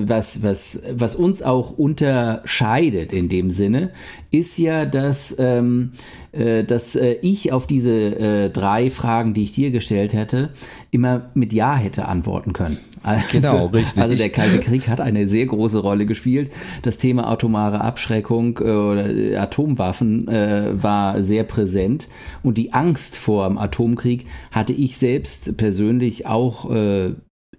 äh, 0.00 0.08
was, 0.08 0.42
was, 0.42 0.82
was 0.92 1.14
uns 1.14 1.40
auch 1.40 1.78
unterscheidet 1.78 3.12
in 3.12 3.28
dem 3.28 3.52
Sinne, 3.52 3.92
ist 4.32 4.58
ja, 4.58 4.84
dass, 4.84 5.36
ähm, 5.38 5.92
äh, 6.32 6.64
dass 6.64 6.96
äh, 6.96 7.12
ich 7.22 7.52
auf 7.52 7.68
diese 7.68 7.92
äh, 7.92 8.50
drei 8.50 8.90
Fragen, 8.90 9.34
die 9.34 9.44
ich 9.44 9.52
dir 9.52 9.70
gestellt 9.70 10.14
hätte, 10.14 10.50
immer 10.90 11.30
mit 11.34 11.52
Ja 11.52 11.76
hätte 11.76 12.06
antworten 12.06 12.54
können. 12.54 12.78
Also, 13.04 13.22
genau, 13.30 13.66
richtig. 13.66 14.02
Also 14.02 14.16
der 14.16 14.30
Kalte 14.30 14.58
Krieg 14.58 14.88
hat 14.88 15.00
eine 15.00 15.28
sehr 15.28 15.46
große 15.46 15.78
Rolle 15.78 16.06
gespielt. 16.06 16.50
Das 16.82 16.98
Thema 16.98 17.28
atomare 17.28 17.82
Abschreckung 17.82 18.58
äh, 18.58 18.62
oder 18.64 19.40
Atomwaffen 19.40 20.26
äh, 20.26 20.82
war 20.82 21.22
sehr 21.22 21.44
präsent. 21.44 22.08
Und 22.42 22.58
die 22.58 22.72
Angst 22.72 23.16
vor 23.16 23.46
dem 23.46 23.58
Atomkrieg 23.58 24.26
hatte 24.50 24.72
ich 24.72 24.96
selbst 24.96 25.56
persönlich 25.56 26.26
auch 26.26 26.68
äh, 26.74 27.12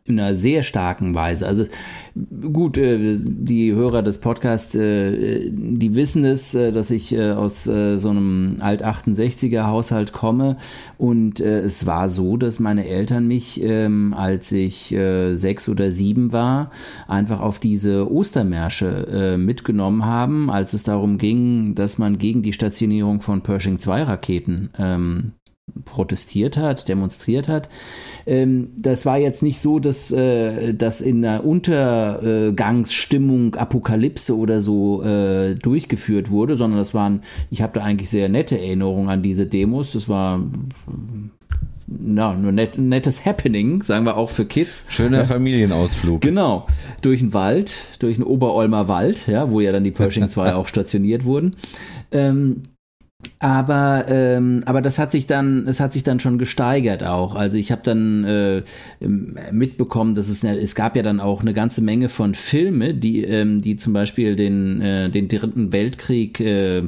in 0.03 0.19
einer 0.19 0.36
sehr 0.36 0.63
starken 0.63 1.15
Weise. 1.15 1.47
Also 1.47 1.65
gut, 2.53 2.77
äh, 2.77 3.17
die 3.19 3.73
Hörer 3.73 4.01
des 4.01 4.19
Podcasts, 4.19 4.75
äh, 4.75 5.49
die 5.51 5.95
wissen 5.95 6.23
es, 6.25 6.55
äh, 6.55 6.71
dass 6.71 6.91
ich 6.91 7.19
aus 7.19 7.63
so 7.63 8.10
einem 8.10 8.58
Alt-68er 8.60 9.67
Haushalt 9.67 10.12
komme 10.12 10.58
und 10.97 11.39
es 11.39 11.86
war 11.86 12.10
so, 12.10 12.38
dass 12.38 12.60
meine 12.60 12.88
Eltern 12.88 13.27
mich, 13.27 13.63
ähm, 13.63 14.13
als 14.13 14.51
ich 14.51 14.95
sechs 15.34 15.69
oder 15.69 15.91
sieben 15.91 16.31
war, 16.31 16.71
einfach 17.08 17.39
auf 17.39 17.60
diese 17.60 18.12
Ostermärsche 18.12 19.36
mitgenommen 19.38 20.05
haben, 20.05 20.49
als 20.49 20.73
es 20.73 20.84
darum 20.84 21.17
ging, 21.17 21.75
dass 21.75 21.97
man 21.97 22.17
gegen 22.17 22.41
die 22.41 22.53
Stationierung 22.53 23.21
von 23.21 23.41
Pershing 23.41 23.79
2 23.79 24.03
Raketen 24.03 24.69
ähm, 24.77 25.34
protestiert 25.86 26.58
hat, 26.58 26.89
demonstriert 26.89 27.48
hat. 27.48 27.69
Ähm, 28.26 28.69
das 28.78 29.06
war 29.06 29.17
jetzt 29.17 29.43
nicht 29.43 29.60
so, 29.60 29.80
dass 29.80 30.12
äh, 30.12 30.74
das 30.74 31.02
in 31.02 31.24
einer 31.24 31.45
Untergangsstimmung, 31.45 33.56
Apokalypse 33.56 34.38
oder 34.38 34.62
so 34.62 35.04
äh, 35.04 35.56
durchgeführt 35.56 36.32
wurde, 36.32 36.56
sondern 36.56 36.80
das 36.80 36.93
waren, 36.93 37.21
ich 37.50 37.62
habe 37.62 37.80
da 37.80 37.86
eigentlich 37.86 38.10
sehr 38.10 38.30
nette 38.30 38.58
Erinnerungen 38.58 39.10
an 39.10 39.21
diese 39.21 39.45
Demos. 39.45 39.91
Das 39.93 40.10
war 40.10 40.41
ja, 41.88 42.34
nur 42.34 42.52
net, 42.52 42.78
nettes 42.78 43.26
Happening, 43.26 43.84
sagen 43.84 44.06
wir 44.06 44.17
auch 44.17 44.30
für 44.30 44.45
Kids. 44.45 44.86
Schöner 44.89 45.26
Familienausflug. 45.26 46.21
Genau. 46.21 46.67
Durch 47.02 47.19
den 47.19 47.34
Wald, 47.34 47.76
durch 48.00 48.15
den 48.15 48.24
Oberolmer 48.24 48.88
Wald, 48.88 49.28
ja, 49.28 49.52
wo 49.52 49.60
ja 49.60 49.71
dann 49.71 49.84
die 49.84 49.91
Pershing 49.91 50.28
2 50.28 50.54
auch 50.56 50.67
stationiert 50.67 51.26
wurden. 51.26 51.56
Ähm, 52.12 52.63
aber 53.40 54.06
ähm, 54.08 54.62
aber 54.66 54.82
das 54.82 55.00
hat 55.00 55.12
sich 55.12 55.28
dann 55.28 55.68
es 55.68 55.80
hat 55.80 55.94
sich 55.94 56.04
dann 56.04 56.20
schon 56.20 56.38
gesteigert 56.38 57.04
auch. 57.04 57.36
Also 57.36 57.58
ich 57.58 57.72
habe 57.72 57.82
dann 57.84 58.24
äh, 58.24 58.64
mitbekommen 59.52 60.16
dass 60.16 60.28
es 60.28 60.44
es 60.44 60.76
gab 60.76 60.96
ja 60.96 61.04
dann 61.04 61.20
auch 61.20 61.42
eine 61.42 61.54
ganze 61.54 61.82
Menge 61.82 62.10
von 62.10 62.34
Filme 62.34 62.94
die 62.94 63.24
ähm, 63.24 63.62
die 63.62 63.76
zum 63.76 63.94
Beispiel 63.94 64.36
den 64.36 64.82
äh, 64.82 65.10
den 65.10 65.28
dritten 65.28 65.72
Weltkrieg 65.72 66.40
äh, 66.40 66.84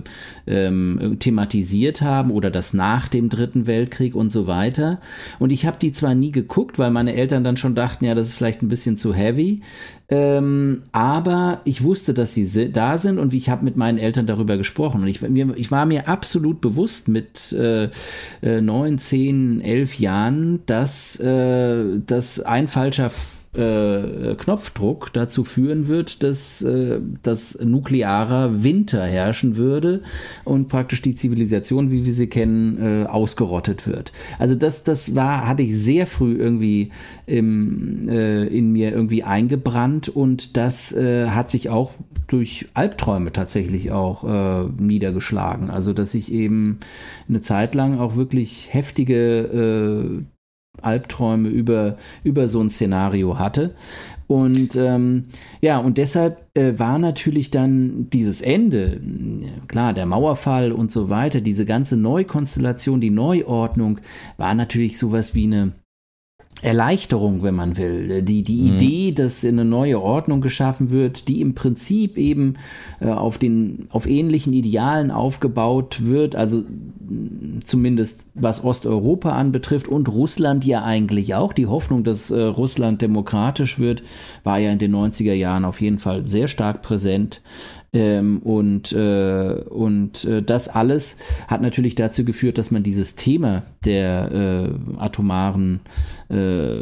ähm, 0.45 1.17
thematisiert 1.19 2.01
haben 2.01 2.31
oder 2.31 2.51
das 2.51 2.73
nach 2.73 3.07
dem 3.07 3.29
dritten 3.29 3.67
Weltkrieg 3.67 4.15
und 4.15 4.31
so 4.31 4.47
weiter. 4.47 4.99
Und 5.39 5.51
ich 5.51 5.65
habe 5.65 5.77
die 5.79 5.91
zwar 5.91 6.15
nie 6.15 6.31
geguckt 6.31 6.79
weil 6.79 6.91
meine 6.91 7.15
Eltern 7.15 7.43
dann 7.43 7.57
schon 7.57 7.75
dachten 7.75 8.05
ja 8.05 8.15
das 8.15 8.29
ist 8.29 8.35
vielleicht 8.35 8.61
ein 8.61 8.69
bisschen 8.69 8.97
zu 8.97 9.13
heavy. 9.13 9.61
Ähm, 10.09 10.83
aber 10.93 11.59
ich 11.65 11.83
wusste, 11.83 12.13
dass 12.13 12.33
sie 12.33 12.71
da 12.71 12.97
sind 12.97 13.19
und 13.19 13.33
ich 13.33 13.49
habe 13.49 13.65
mit 13.65 13.75
meinen 13.75 13.97
Eltern 13.97 14.25
darüber 14.25 14.57
gesprochen. 14.57 15.01
Und 15.01 15.07
ich, 15.07 15.21
ich 15.21 15.71
war 15.71 15.85
mir 15.85 16.07
absolut 16.07 16.26
bewusst 16.61 17.07
mit 17.07 17.51
äh, 17.53 17.89
äh, 18.41 18.61
neun, 18.61 18.97
zehn, 18.97 19.61
elf 19.61 19.99
Jahren, 19.99 20.59
dass, 20.65 21.19
äh, 21.19 21.99
dass 22.05 22.39
ein 22.39 22.67
falscher 22.67 23.11
äh, 23.57 24.35
Knopfdruck 24.35 25.11
dazu 25.13 25.43
führen 25.43 25.87
wird, 25.87 26.23
dass, 26.23 26.61
äh, 26.61 26.99
dass 27.23 27.59
nuklearer 27.63 28.63
Winter 28.63 29.03
herrschen 29.03 29.55
würde 29.55 30.01
und 30.43 30.67
praktisch 30.67 31.01
die 31.01 31.15
Zivilisation, 31.15 31.91
wie 31.91 32.05
wir 32.05 32.13
sie 32.13 32.27
kennen, 32.27 32.77
äh, 33.03 33.05
ausgerottet 33.07 33.87
wird. 33.87 34.11
Also 34.39 34.55
das, 34.55 34.83
das 34.83 35.15
war, 35.15 35.47
hatte 35.47 35.63
ich 35.63 35.77
sehr 35.77 36.05
früh 36.05 36.35
irgendwie 36.35 36.91
im, 37.25 38.07
äh, 38.07 38.45
in 38.47 38.71
mir 38.71 38.91
irgendwie 38.91 39.23
eingebrannt 39.23 40.09
und 40.09 40.55
das 40.57 40.93
äh, 40.93 41.29
hat 41.29 41.49
sich 41.49 41.69
auch 41.69 41.91
durch 42.27 42.67
Albträume 42.73 43.31
tatsächlich 43.31 43.91
auch 43.91 44.23
äh, 44.23 44.69
niedergeschlagen. 44.79 45.69
Also 45.69 45.93
dass 45.93 46.13
ich 46.13 46.31
eben 46.31 46.79
eine 47.27 47.41
Zeit 47.41 47.73
lang 47.73 47.99
auch 47.99 48.15
wirklich 48.15 48.69
heftige 48.71 50.25
Albträume 50.81 51.49
über, 51.49 51.97
über 52.23 52.47
so 52.47 52.61
ein 52.61 52.69
Szenario 52.69 53.39
hatte. 53.39 53.75
Und 54.27 54.75
ähm, 54.75 55.25
ja, 55.61 55.79
und 55.79 55.97
deshalb 55.97 56.45
äh, 56.57 56.77
war 56.77 56.99
natürlich 56.99 57.49
dann 57.49 58.09
dieses 58.09 58.41
Ende, 58.41 58.99
klar, 59.67 59.93
der 59.93 60.05
Mauerfall 60.05 60.73
und 60.73 60.91
so 60.91 61.09
weiter, 61.09 61.39
diese 61.39 61.63
ganze 61.63 61.95
Neukonstellation, 61.95 62.99
die 62.99 63.09
Neuordnung, 63.09 63.99
war 64.35 64.53
natürlich 64.53 64.97
sowas 64.97 65.33
wie 65.33 65.45
eine 65.45 65.71
Erleichterung, 66.61 67.43
wenn 67.43 67.53
man 67.53 67.77
will. 67.77 68.21
Die, 68.23 68.41
die 68.41 68.61
mhm. 68.61 68.75
Idee, 68.75 69.11
dass 69.11 69.45
eine 69.45 69.63
neue 69.63 70.01
Ordnung 70.01 70.41
geschaffen 70.41 70.89
wird, 70.89 71.27
die 71.27 71.41
im 71.41 71.53
Prinzip 71.53 72.17
eben 72.17 72.55
äh, 72.99 73.09
auf, 73.09 73.37
den, 73.37 73.87
auf 73.91 74.07
ähnlichen 74.07 74.53
Idealen 74.53 75.11
aufgebaut 75.11 76.05
wird, 76.05 76.35
also 76.35 76.63
zumindest 77.63 78.25
was 78.33 78.63
Osteuropa 78.63 79.31
anbetrifft 79.31 79.87
und 79.87 80.09
Russland 80.09 80.65
ja 80.65 80.83
eigentlich 80.83 81.35
auch. 81.35 81.53
Die 81.53 81.67
Hoffnung, 81.67 82.03
dass 82.03 82.31
äh, 82.31 82.41
Russland 82.41 83.01
demokratisch 83.01 83.79
wird, 83.79 84.03
war 84.43 84.57
ja 84.57 84.71
in 84.71 84.79
den 84.79 84.95
90er 84.95 85.33
Jahren 85.33 85.63
auf 85.63 85.79
jeden 85.79 85.99
Fall 85.99 86.25
sehr 86.25 86.47
stark 86.47 86.81
präsent. 86.81 87.41
Ähm, 87.97 88.39
und 88.43 88.91
äh, 88.91 89.63
und 89.69 90.23
äh, 90.25 90.43
das 90.43 90.69
alles 90.69 91.17
hat 91.47 91.63
natürlich 91.63 91.95
dazu 91.95 92.23
geführt, 92.25 92.59
dass 92.59 92.69
man 92.69 92.83
dieses 92.83 93.15
Thema 93.15 93.63
der 93.85 94.31
äh, 94.31 94.99
atomaren 94.99 95.79
äh, 96.29 96.75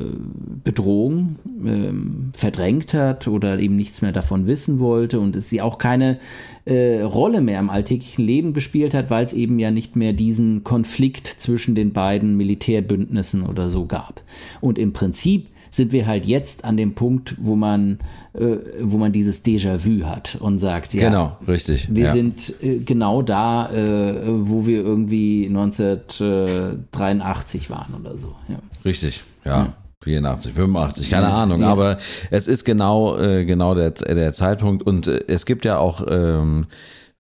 Bedrohung 0.64 1.38
ähm, 1.66 2.32
verdrängt 2.34 2.94
hat 2.94 3.30
oder 3.30 3.60
eben 3.60 3.78
nichts 3.78 4.02
mehr 4.02 4.12
davon 4.12 4.48
wissen 4.48 4.80
wollte 4.80 5.22
und 5.22 5.38
es 5.38 5.50
sie 5.50 5.62
auch 5.62 5.78
keine 5.78 6.20
äh, 6.66 7.02
Rolle 7.02 7.40
mehr 7.40 7.62
im 7.62 7.70
alltäglichen 7.70 8.26
Leben 8.26 8.54
gespielt 8.54 8.94
hat, 8.94 9.10
weil 9.10 9.24
es 9.24 9.32
eben 9.32 9.58
ja 9.58 9.72
nicht 9.72 9.96
mehr 9.96 10.12
diesen 10.12 10.66
Konflikt 10.66 11.28
zwischen 11.28 11.76
den 11.76 11.94
beiden 11.94 12.36
Militärbündnissen 12.36 13.44
oder 13.44 13.70
so 13.70 13.86
gab. 13.86 14.22
Und 14.60 14.78
im 14.78 14.92
Prinzip 14.92 15.48
sind 15.76 15.92
wir 15.92 16.08
halt 16.08 16.26
jetzt 16.26 16.66
an 16.66 16.78
dem 16.78 16.96
Punkt, 16.96 17.36
wo 17.40 17.56
man, 17.56 18.00
äh, 18.34 18.58
wo 18.82 18.98
man 18.98 19.12
dieses 19.12 19.44
Déjà-vu 19.44 20.06
hat 20.06 20.38
und 20.40 20.58
sagt, 20.60 20.94
ja, 20.94 21.10
Genau, 21.10 21.36
richtig. 21.48 21.90
wir 21.94 22.06
ja. 22.06 22.12
sind 22.12 22.54
äh, 22.62 22.78
genau 22.80 23.22
da, 23.22 23.70
äh, 23.72 24.22
wo 24.26 24.66
wir 24.66 24.82
irgendwie 24.82 25.46
1983 25.48 27.70
waren 27.70 27.94
oder 28.00 28.18
so. 28.18 28.34
Ja. 28.48 28.56
Richtig, 28.84 29.24
ja. 29.44 29.74
84, 30.04 30.54
85, 30.54 31.10
keine 31.10 31.28
Ahnung, 31.28 31.62
ja. 31.62 31.72
aber 31.72 31.98
es 32.30 32.48
ist 32.48 32.64
genau, 32.64 33.18
äh, 33.18 33.44
genau 33.44 33.74
der, 33.74 33.90
der 33.92 34.34
Zeitpunkt 34.34 34.86
und 34.86 35.08
äh, 35.08 35.24
es 35.28 35.48
gibt 35.48 35.66
ja 35.66 35.80
auch 35.80 36.06
ähm, 36.08 36.68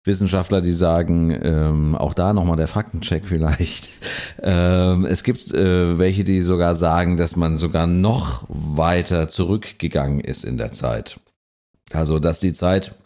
Wissenschaftler, 0.04 0.60
die 0.60 0.72
sagen, 0.72 1.30
ähm, 1.42 1.94
auch 1.94 2.12
da 2.14 2.32
nochmal 2.32 2.56
der 2.56 2.68
Faktencheck 2.68 3.24
vielleicht. 3.26 3.88
Ähm, 4.44 5.04
es 5.04 5.22
gibt 5.22 5.52
äh, 5.54 5.98
welche, 5.98 6.24
die 6.24 6.40
sogar 6.40 6.74
sagen, 6.74 7.16
dass 7.16 7.36
man 7.36 7.56
sogar 7.56 7.86
noch 7.86 8.44
weiter 8.48 9.28
zurückgegangen 9.28 10.18
ist 10.18 10.44
in 10.44 10.56
der 10.56 10.72
Zeit. 10.72 11.20
Also, 11.92 12.18
dass 12.18 12.40
die 12.40 12.52
Zeit, 12.52 12.96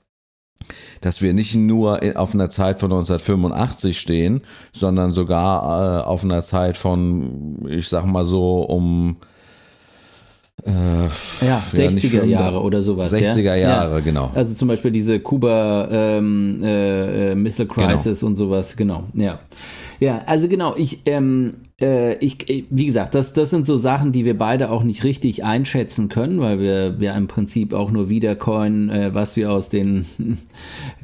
dass 1.02 1.20
wir 1.20 1.34
nicht 1.34 1.54
nur 1.54 2.00
auf 2.16 2.32
einer 2.32 2.48
Zeit 2.48 2.80
von 2.80 2.90
1985 2.90 3.98
stehen, 3.98 4.42
sondern 4.72 5.10
sogar 5.10 6.00
äh, 6.00 6.04
auf 6.04 6.24
einer 6.24 6.42
Zeit 6.42 6.78
von, 6.78 7.66
ich 7.68 7.88
sag 7.88 8.06
mal 8.06 8.24
so, 8.24 8.62
um 8.62 9.18
Ja, 10.64 11.10
Ja, 11.46 11.62
nicht 11.72 11.98
60er 11.98 12.20
fünf- 12.20 12.24
Jahre 12.30 12.60
oder 12.62 12.80
sowas. 12.82 13.12
60er 13.12 13.40
ja? 13.42 13.56
Jahre, 13.56 13.94
ja. 13.96 14.00
genau. 14.00 14.30
Also 14.34 14.54
zum 14.54 14.68
Beispiel 14.68 14.90
diese 14.90 15.20
Kuba 15.20 15.88
ähm, 15.90 16.60
äh, 16.62 17.32
äh, 17.32 17.34
Missile 17.34 17.68
Genau. 17.68 17.88
Crisis 17.88 18.22
und 18.22 18.36
sowas, 18.36 18.76
genau. 18.76 19.04
Ja, 19.14 19.38
ja 20.00 20.22
also 20.26 20.48
genau, 20.48 20.74
ich, 20.76 21.02
ähm, 21.06 21.54
äh, 21.80 22.14
ich, 22.24 22.48
äh, 22.48 22.64
wie 22.70 22.86
gesagt, 22.86 23.14
das, 23.14 23.34
das 23.34 23.50
sind 23.50 23.66
so 23.66 23.76
Sachen, 23.76 24.12
die 24.12 24.24
wir 24.24 24.36
beide 24.36 24.70
auch 24.70 24.82
nicht 24.82 25.04
richtig 25.04 25.44
einschätzen 25.44 26.08
können, 26.08 26.40
weil 26.40 26.58
wir, 26.58 26.98
wir 26.98 27.14
im 27.14 27.26
Prinzip 27.28 27.74
auch 27.74 27.90
nur 27.90 28.08
wiedercoinen, 28.08 28.88
äh, 28.88 29.14
was 29.14 29.36
wir 29.36 29.52
aus 29.52 29.68
den 29.68 30.06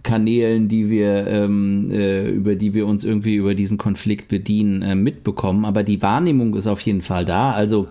Kanälen, 0.03 0.69
die 0.69 0.88
wir, 0.88 1.27
ähm, 1.27 1.91
äh, 1.93 2.27
über 2.31 2.55
die 2.55 2.73
wir 2.75 2.87
uns 2.87 3.05
irgendwie 3.05 3.35
über 3.37 3.55
diesen 3.55 3.77
Konflikt 3.79 4.29
bedienen, 4.29 4.81
äh, 4.83 4.95
mitbekommen. 4.95 5.67
Aber 5.67 5.83
die 5.85 6.01
Wahrnehmung 6.03 6.57
ist 6.57 6.67
auf 6.67 6.81
jeden 6.81 7.03
Fall 7.03 7.25
da. 7.27 7.53
Also 7.53 7.88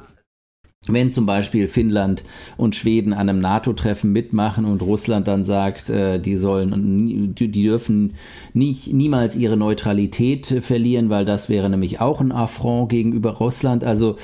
wenn 0.87 1.11
zum 1.11 1.27
Beispiel 1.27 1.67
Finnland 1.67 2.23
und 2.57 2.75
Schweden 2.75 3.13
an 3.13 3.29
einem 3.29 3.37
NATO-Treffen 3.37 4.11
mitmachen 4.11 4.65
und 4.65 4.81
Russland 4.81 5.27
dann 5.27 5.45
sagt, 5.45 5.91
äh, 5.91 6.19
die 6.19 6.35
sollen, 6.35 7.35
die 7.35 7.51
dürfen 7.51 8.15
nicht, 8.55 8.91
niemals 8.91 9.35
ihre 9.35 9.57
Neutralität 9.57 10.49
äh, 10.49 10.61
verlieren, 10.61 11.11
weil 11.11 11.23
das 11.23 11.49
wäre 11.49 11.69
nämlich 11.69 12.01
auch 12.01 12.19
ein 12.19 12.31
Affront 12.31 12.89
gegenüber 12.89 13.33
Russland. 13.33 13.83
Also 13.83 14.15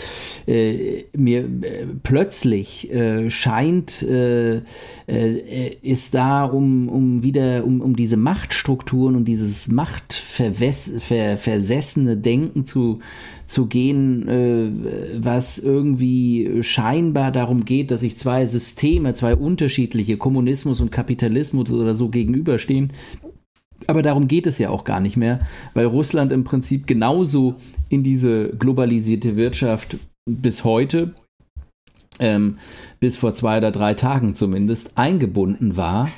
äh, 0.48 1.04
mir 1.16 1.42
äh, 1.42 1.86
plötzlich 2.02 2.92
äh, 2.92 3.30
scheint, 3.30 4.02
äh, 4.02 4.64
äh, 5.06 5.78
ist 5.84 6.16
da 6.16 6.46
um, 6.46 6.90
um 6.90 7.22
wieder, 7.22 7.66
um, 7.66 7.82
um 7.82 7.96
diese 7.96 8.18
Machtstrukturen 8.18 9.16
und 9.16 9.26
dieses 9.26 9.68
machtversessene 9.68 12.18
Denken 12.18 12.66
zu, 12.66 12.98
zu 13.48 13.68
gehen, 13.68 14.28
äh, 14.28 14.70
was 15.24 15.58
irgendwie 15.58 16.62
scheinbar 16.62 17.32
darum 17.32 17.66
geht, 17.66 17.92
dass 17.92 18.02
sich 18.02 18.18
zwei 18.18 18.46
Systeme, 18.46 19.14
zwei 19.14 19.36
unterschiedliche, 19.36 20.18
Kommunismus 20.18 20.82
und 20.82 20.92
Kapitalismus 20.92 21.72
oder 21.72 21.96
so 21.96 22.10
gegenüberstehen. 22.10 22.92
Aber 23.88 24.02
darum 24.02 24.28
geht 24.28 24.48
es 24.48 24.60
ja 24.60 24.70
auch 24.70 24.84
gar 24.84 25.00
nicht 25.00 25.16
mehr, 25.16 25.40
weil 25.74 25.86
Russland 25.86 26.32
im 26.32 26.44
Prinzip 26.44 26.88
genauso 26.88 27.56
in 27.90 28.04
diese 28.04 28.50
globalisierte 28.50 29.38
Wirtschaft 29.38 29.98
bis 30.30 30.66
heute, 30.66 31.14
ähm, 32.20 32.58
bis 33.00 33.16
vor 33.16 33.34
zwei 33.34 33.60
oder 33.60 33.72
drei 33.72 33.94
Tagen 33.94 34.36
zumindest, 34.36 34.98
eingebunden 34.98 35.78
war. 35.78 36.10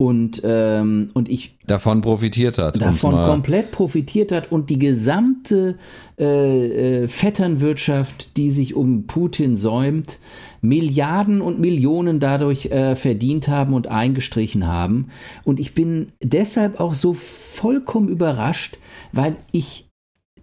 Und, 0.00 0.42
ähm, 0.44 1.10
und 1.14 1.28
ich 1.28 1.58
davon 1.66 2.02
profitiert 2.02 2.56
hat. 2.56 2.80
davon 2.80 3.14
komplett 3.14 3.72
profitiert 3.72 4.30
hat 4.30 4.52
und 4.52 4.70
die 4.70 4.78
gesamte 4.78 5.76
äh, 6.16 7.02
äh, 7.02 7.08
Vetternwirtschaft, 7.08 8.36
die 8.36 8.52
sich 8.52 8.76
um 8.76 9.08
Putin 9.08 9.56
säumt, 9.56 10.20
Milliarden 10.60 11.40
und 11.40 11.58
Millionen 11.58 12.20
dadurch 12.20 12.66
äh, 12.66 12.94
verdient 12.94 13.48
haben 13.48 13.74
und 13.74 13.88
eingestrichen 13.88 14.68
haben. 14.68 15.08
Und 15.44 15.58
ich 15.58 15.74
bin 15.74 16.06
deshalb 16.22 16.78
auch 16.78 16.94
so 16.94 17.12
vollkommen 17.12 18.08
überrascht, 18.08 18.78
weil 19.12 19.34
ich 19.50 19.88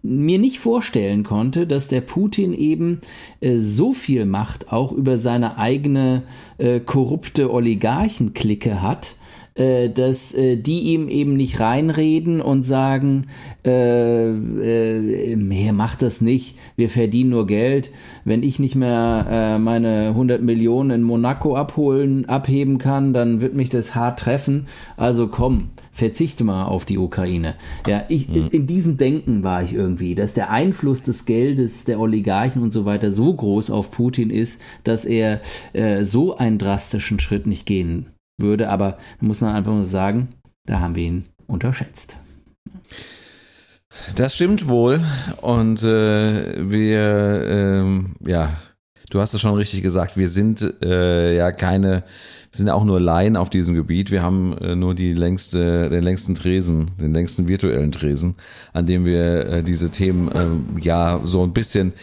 mir 0.06 0.38
nicht 0.38 0.60
vorstellen 0.60 1.24
konnte, 1.24 1.66
dass 1.66 1.88
der 1.88 2.02
Putin 2.02 2.54
eben 2.54 3.02
äh, 3.42 3.60
so 3.60 3.92
viel 3.92 4.26
Macht 4.26 4.72
auch 4.72 4.92
über 4.92 5.18
seine 5.18 5.58
eigene 5.58 6.24
äh, 6.58 6.80
korrupte 6.80 7.52
Oligarchenklicke 7.52 8.82
hat, 8.82 9.16
äh, 9.56 9.90
dass 9.90 10.34
äh, 10.34 10.58
die 10.58 10.94
ihm 10.94 11.08
eben 11.08 11.36
nicht 11.38 11.62
reinreden 11.62 12.42
und 12.42 12.64
sagen, 12.64 13.28
äh, 13.66 14.32
äh, 14.32 15.36
mach 15.72 15.96
das 15.96 16.20
nicht, 16.20 16.58
wir 16.76 16.90
verdienen 16.90 17.30
nur 17.30 17.48
Geld. 17.48 17.90
Wenn 18.26 18.44
ich 18.44 18.60
nicht 18.60 18.76
mehr 18.76 19.26
äh, 19.30 19.60
meine 19.60 20.10
100 20.10 20.42
Millionen 20.42 20.92
in 20.92 21.04
Monaco 21.04 21.56
abholen, 21.56 22.28
abheben 22.28 22.80
kann, 22.80 23.14
dann 23.14 23.40
wird 23.40 23.56
mich 23.56 23.70
das 23.70 23.96
hart 23.96 24.20
treffen. 24.20 24.68
Also 24.98 25.30
komm, 25.30 25.70
verzichte 25.94 26.44
mal 26.44 26.66
auf 26.66 26.84
die 26.84 26.98
Ukraine. 26.98 27.56
Ja, 27.88 28.04
ich, 28.10 28.28
in 28.30 28.68
diesem 28.68 28.98
Denken 28.98 29.44
war 29.44 29.64
ich 29.64 29.74
irgendwie, 29.74 30.16
dass 30.16 30.34
der 30.34 30.50
Einfluss 30.50 31.04
des 31.04 31.26
Geldes 31.26 31.86
der 31.86 32.02
Oligarchen 32.02 32.62
und 32.62 32.72
so 32.72 32.84
weiter 32.86 33.10
so 33.10 33.34
groß 33.34 33.72
auf 33.72 33.92
Putin 33.92 34.32
ist, 34.32 34.62
dass 34.84 35.06
er 35.06 35.40
äh, 35.72 36.04
so 36.04 36.36
einen 36.36 36.58
drastischen 36.58 37.20
Schritt 37.20 37.48
nicht 37.48 37.66
gehen 37.66 38.08
würde. 38.38 38.70
Aber 38.70 38.98
muss 39.20 39.42
man 39.42 39.56
einfach 39.56 39.74
nur 39.74 39.86
sagen, 39.86 40.30
da 40.66 40.80
haben 40.80 40.96
wir 40.96 41.04
ihn 41.04 41.26
unterschätzt. 41.48 42.18
Das 44.16 44.36
stimmt 44.36 44.68
wohl. 44.68 45.04
Und 45.42 45.84
äh, 45.84 46.70
wir, 46.70 47.46
ähm, 47.48 48.16
ja, 48.26 48.58
du 49.10 49.22
hast 49.22 49.34
es 49.34 49.42
schon 49.42 49.56
richtig 49.56 49.82
gesagt, 49.82 50.18
wir 50.18 50.30
sind 50.30 50.62
äh, 50.84 51.36
ja 51.36 51.52
keine, 51.52 52.04
sind 52.56 52.68
ja 52.68 52.74
auch 52.74 52.86
nur 52.86 53.00
Laien 53.00 53.36
auf 53.36 53.50
diesem 53.50 53.76
Gebiet. 53.76 54.12
Wir 54.12 54.24
haben 54.24 54.58
äh, 54.58 54.76
nur 54.76 54.96
die 54.96 55.14
längste, 55.14 55.90
den 55.90 56.04
längsten 56.04 56.36
Tresen, 56.36 56.92
den 57.00 57.14
längsten 57.14 57.48
virtuellen 57.48 57.92
Tresen, 57.92 58.36
an 58.74 58.86
dem 58.86 59.06
wir 59.06 59.48
äh, 59.48 59.64
diese 59.64 59.90
Themen 59.90 60.30
äh, 60.32 60.82
ja 60.82 61.20
so 61.24 61.44
ein 61.44 61.54
bisschen 61.54 61.94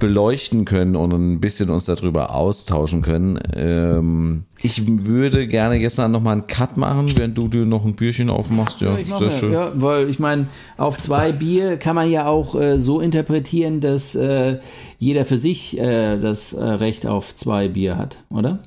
beleuchten 0.00 0.64
können 0.64 0.96
und 0.96 1.12
ein 1.12 1.40
bisschen 1.40 1.70
uns 1.70 1.84
darüber 1.84 2.34
austauschen 2.34 3.02
können. 3.02 3.38
Ähm, 3.54 4.44
ich 4.62 4.82
würde 4.86 5.46
gerne 5.46 5.76
jetzt 5.76 5.98
noch 5.98 6.20
mal 6.20 6.32
einen 6.32 6.46
Cut 6.46 6.76
machen, 6.76 7.16
wenn 7.16 7.34
du 7.34 7.46
dir 7.48 7.66
noch 7.66 7.84
ein 7.84 7.94
Bierchen 7.94 8.30
aufmachst. 8.30 8.80
Ja, 8.80 8.96
ich 8.96 9.06
sehr 9.06 9.30
schön. 9.30 9.52
ja, 9.52 9.72
weil 9.74 10.08
ich 10.08 10.18
meine, 10.18 10.46
auf 10.76 10.98
zwei 10.98 11.32
Bier 11.32 11.76
kann 11.76 11.94
man 11.94 12.10
ja 12.10 12.26
auch 12.26 12.58
äh, 12.58 12.78
so 12.78 13.00
interpretieren, 13.00 13.80
dass 13.80 14.14
äh, 14.16 14.58
jeder 14.98 15.24
für 15.24 15.38
sich 15.38 15.78
äh, 15.78 16.18
das 16.18 16.56
Recht 16.58 17.06
auf 17.06 17.36
zwei 17.36 17.68
Bier 17.68 17.96
hat, 17.96 18.16
oder? 18.30 18.60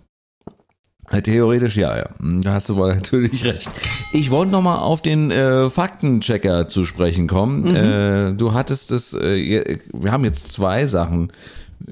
Theoretisch 1.21 1.75
ja, 1.77 1.97
ja. 1.97 2.09
Da 2.19 2.53
hast 2.53 2.69
du 2.69 2.75
wohl 2.75 2.93
natürlich 2.95 3.43
recht. 3.45 3.69
Ich 4.11 4.31
wollte 4.31 4.51
noch 4.51 4.61
mal 4.61 4.77
auf 4.79 5.01
den 5.01 5.31
äh, 5.31 5.69
Faktenchecker 5.69 6.67
zu 6.67 6.85
sprechen 6.85 7.27
kommen. 7.27 7.75
Äh, 7.75 8.33
du 8.33 8.53
hattest 8.53 8.91
es, 8.91 9.13
äh, 9.13 9.77
wir 9.93 10.11
haben 10.11 10.23
jetzt 10.25 10.51
zwei 10.51 10.85
Sachen. 10.87 11.31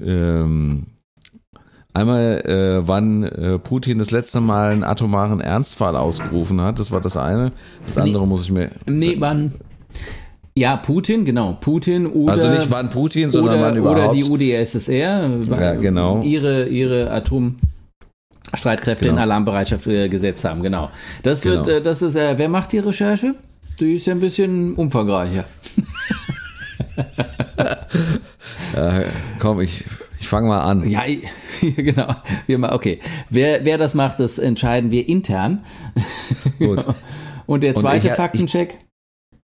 Ähm, 0.02 0.86
einmal, 1.94 2.40
äh, 2.46 2.88
wann 2.88 3.22
äh, 3.24 3.58
Putin 3.58 3.98
das 3.98 4.10
letzte 4.10 4.40
Mal 4.40 4.72
einen 4.72 4.84
atomaren 4.84 5.40
Ernstfall 5.40 5.96
ausgerufen 5.96 6.60
hat. 6.60 6.78
Das 6.78 6.90
war 6.90 7.00
das 7.00 7.16
eine. 7.16 7.52
Das 7.86 7.98
andere 7.98 8.26
muss 8.26 8.44
ich 8.44 8.50
mir. 8.52 8.70
Nee, 8.86 9.16
wann? 9.18 9.52
Ja, 10.54 10.76
Putin, 10.76 11.24
genau. 11.24 11.56
Putin 11.60 12.06
oder. 12.06 12.32
Also 12.34 12.48
nicht 12.50 12.70
wann 12.70 12.90
Putin, 12.90 13.30
sondern 13.30 13.54
oder, 13.54 13.62
wann 13.62 13.78
oder 13.78 13.90
überhaupt. 14.10 14.16
die 14.16 14.24
UdSSR, 14.24 15.30
Ja, 15.48 15.74
genau. 15.74 16.22
ihre, 16.22 16.68
ihre 16.68 17.10
Atomstreitkräfte 18.52 19.04
Genau. 19.04 19.16
in 19.16 19.22
Alarmbereitschaft 19.22 19.86
äh, 19.86 20.08
gesetzt 20.08 20.44
haben, 20.44 20.62
genau. 20.62 20.90
Das 21.22 21.44
wird, 21.44 21.64
Genau. 21.66 21.78
äh, 21.78 21.82
das 21.82 22.02
ist, 22.02 22.16
äh, 22.16 22.36
wer 22.36 22.48
macht 22.48 22.72
die 22.72 22.78
Recherche? 22.78 23.34
Die 23.80 23.94
ist 23.94 24.06
ja 24.06 24.12
ein 24.14 24.20
bisschen 24.20 24.74
umfangreicher. 24.74 25.44
Äh, 28.76 29.04
komm, 29.38 29.60
ich, 29.60 29.84
ich 30.18 30.28
fange 30.28 30.48
mal 30.48 30.62
an. 30.62 30.88
Ja, 30.88 31.02
genau. 31.76 32.14
Wir 32.46 32.58
mal, 32.58 32.72
okay. 32.72 33.00
Wer, 33.28 33.64
wer 33.64 33.76
das 33.76 33.94
macht, 33.94 34.18
das 34.20 34.38
entscheiden 34.38 34.90
wir 34.90 35.06
intern. 35.08 35.62
Gut. 36.58 36.86
Und 37.46 37.62
der 37.62 37.76
Und 37.76 37.82
zweite 37.82 38.08
ich- 38.08 38.14
Faktencheck, 38.14 38.78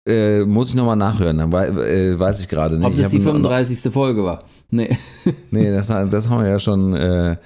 Äh, 0.08 0.44
muss 0.46 0.70
ich 0.70 0.74
noch 0.74 0.86
mal 0.86 0.96
nachhören, 0.96 1.36
dann 1.36 1.52
wei 1.52 1.66
äh, 1.66 2.18
weiß 2.18 2.40
ich 2.40 2.48
gerade 2.48 2.76
nicht. 2.78 2.86
ob 2.86 2.94
Ich 2.94 3.00
das 3.00 3.10
die 3.10 3.18
noch- 3.18 3.24
35. 3.32 3.92
Folge 3.92 4.24
war. 4.24 4.44
Nee. 4.70 4.96
Nee, 5.50 5.70
das, 5.72 5.88
das 5.88 6.28
haben 6.28 6.42
wir 6.42 6.48
ja 6.50 6.58
schon 6.58 6.94
äh, 6.94 7.36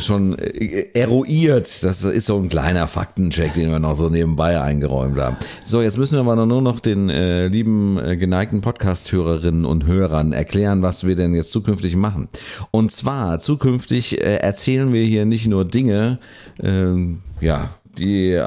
schon 0.00 0.38
äh, 0.38 0.88
eruiert. 0.94 1.82
Das 1.82 2.02
ist 2.02 2.26
so 2.26 2.38
ein 2.38 2.48
kleiner 2.48 2.88
Faktencheck, 2.88 3.54
den 3.54 3.70
wir 3.70 3.78
noch 3.78 3.94
so 3.94 4.08
nebenbei 4.08 4.60
eingeräumt 4.60 5.18
haben. 5.18 5.36
So, 5.64 5.82
jetzt 5.82 5.98
müssen 5.98 6.14
wir 6.14 6.20
aber 6.20 6.46
nur 6.46 6.62
noch 6.62 6.80
den 6.80 7.10
äh, 7.10 7.46
lieben 7.48 7.98
äh, 7.98 8.16
geneigten 8.16 8.60
Podcast-Hörerinnen 8.60 9.64
und 9.64 9.86
Hörern 9.86 10.32
erklären, 10.32 10.82
was 10.82 11.06
wir 11.06 11.16
denn 11.16 11.34
jetzt 11.34 11.52
zukünftig 11.52 11.96
machen. 11.96 12.28
Und 12.70 12.92
zwar 12.92 13.40
zukünftig 13.40 14.20
äh, 14.20 14.36
erzählen 14.36 14.92
wir 14.92 15.04
hier 15.04 15.24
nicht 15.24 15.46
nur 15.46 15.64
Dinge, 15.64 16.18
ähm, 16.62 17.20
ja, 17.40 17.70
die 17.98 18.40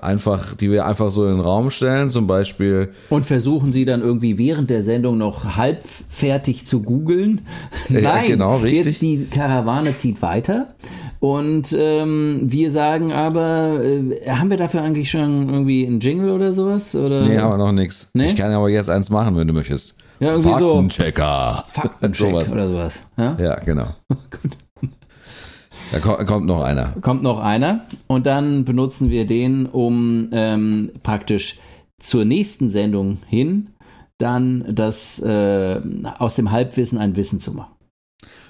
einfach, 0.00 0.54
die 0.56 0.70
wir 0.70 0.86
einfach 0.86 1.10
so 1.10 1.26
in 1.26 1.32
den 1.36 1.40
Raum 1.40 1.70
stellen, 1.70 2.10
zum 2.10 2.26
Beispiel. 2.26 2.90
Und 3.10 3.26
versuchen 3.26 3.72
sie 3.72 3.84
dann 3.84 4.00
irgendwie 4.02 4.38
während 4.38 4.70
der 4.70 4.82
Sendung 4.82 5.18
noch 5.18 5.56
halbfertig 5.56 6.66
zu 6.66 6.82
googeln. 6.82 7.42
Nein, 7.88 8.02
Ja, 8.04 8.22
genau, 8.26 8.56
richtig. 8.56 8.98
Die 8.98 9.26
Karawane 9.26 9.96
zieht 9.96 10.22
weiter. 10.22 10.68
Und 11.20 11.76
ähm, 11.78 12.40
wir 12.42 12.70
sagen 12.70 13.12
aber, 13.12 13.80
äh, 13.84 14.28
haben 14.28 14.50
wir 14.50 14.56
dafür 14.56 14.82
eigentlich 14.82 15.10
schon 15.10 15.48
irgendwie 15.48 15.86
einen 15.86 16.00
Jingle 16.00 16.30
oder 16.30 16.52
sowas? 16.52 16.94
Oder? 16.96 17.22
Nee, 17.22 17.38
aber 17.38 17.56
noch 17.58 17.70
nix. 17.72 18.10
Nee? 18.14 18.26
Ich 18.26 18.36
kann 18.36 18.50
aber 18.52 18.68
jetzt 18.68 18.90
eins 18.90 19.08
machen, 19.08 19.36
wenn 19.36 19.46
du 19.46 19.54
möchtest. 19.54 19.94
Ja, 20.18 20.32
irgendwie 20.32 20.54
so. 20.58 20.74
Faktenchecker. 20.74 21.64
Faktencheck 21.68 22.30
Sowas. 22.32 22.52
oder 22.52 22.68
sowas. 22.68 23.02
Ja? 23.16 23.36
Ja, 23.40 23.54
genau. 23.60 23.86
Gut. 24.08 24.56
Da 25.92 25.98
ko- 26.00 26.24
kommt 26.24 26.46
noch 26.46 26.62
einer. 26.62 26.94
kommt 27.02 27.22
noch 27.22 27.38
einer 27.40 27.84
und 28.08 28.26
dann 28.26 28.64
benutzen 28.64 29.10
wir 29.10 29.26
den, 29.26 29.66
um 29.66 30.28
ähm, 30.32 30.90
praktisch 31.02 31.58
zur 31.98 32.24
nächsten 32.24 32.68
Sendung 32.68 33.18
hin 33.28 33.68
dann 34.18 34.64
das 34.74 35.18
äh, 35.20 35.80
aus 36.18 36.36
dem 36.36 36.50
Halbwissen 36.50 36.98
ein 36.98 37.16
Wissen 37.16 37.40
zu 37.40 37.52
machen. 37.52 37.72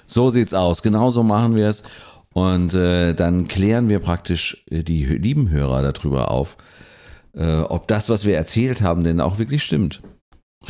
So 0.07 0.29
sieht's 0.29 0.53
aus. 0.53 0.83
Genauso 0.83 1.23
machen 1.23 1.55
wir 1.55 1.67
es. 1.69 1.83
Und 2.33 2.73
äh, 2.73 3.13
dann 3.13 3.47
klären 3.47 3.89
wir 3.89 3.99
praktisch 3.99 4.63
äh, 4.69 4.83
die 4.83 5.05
lieben 5.05 5.49
Hörer 5.49 5.91
darüber 5.91 6.31
auf, 6.31 6.57
äh, 7.35 7.59
ob 7.61 7.87
das, 7.87 8.09
was 8.09 8.25
wir 8.25 8.35
erzählt 8.35 8.81
haben, 8.81 9.03
denn 9.03 9.19
auch 9.21 9.37
wirklich 9.39 9.63
stimmt. 9.63 10.01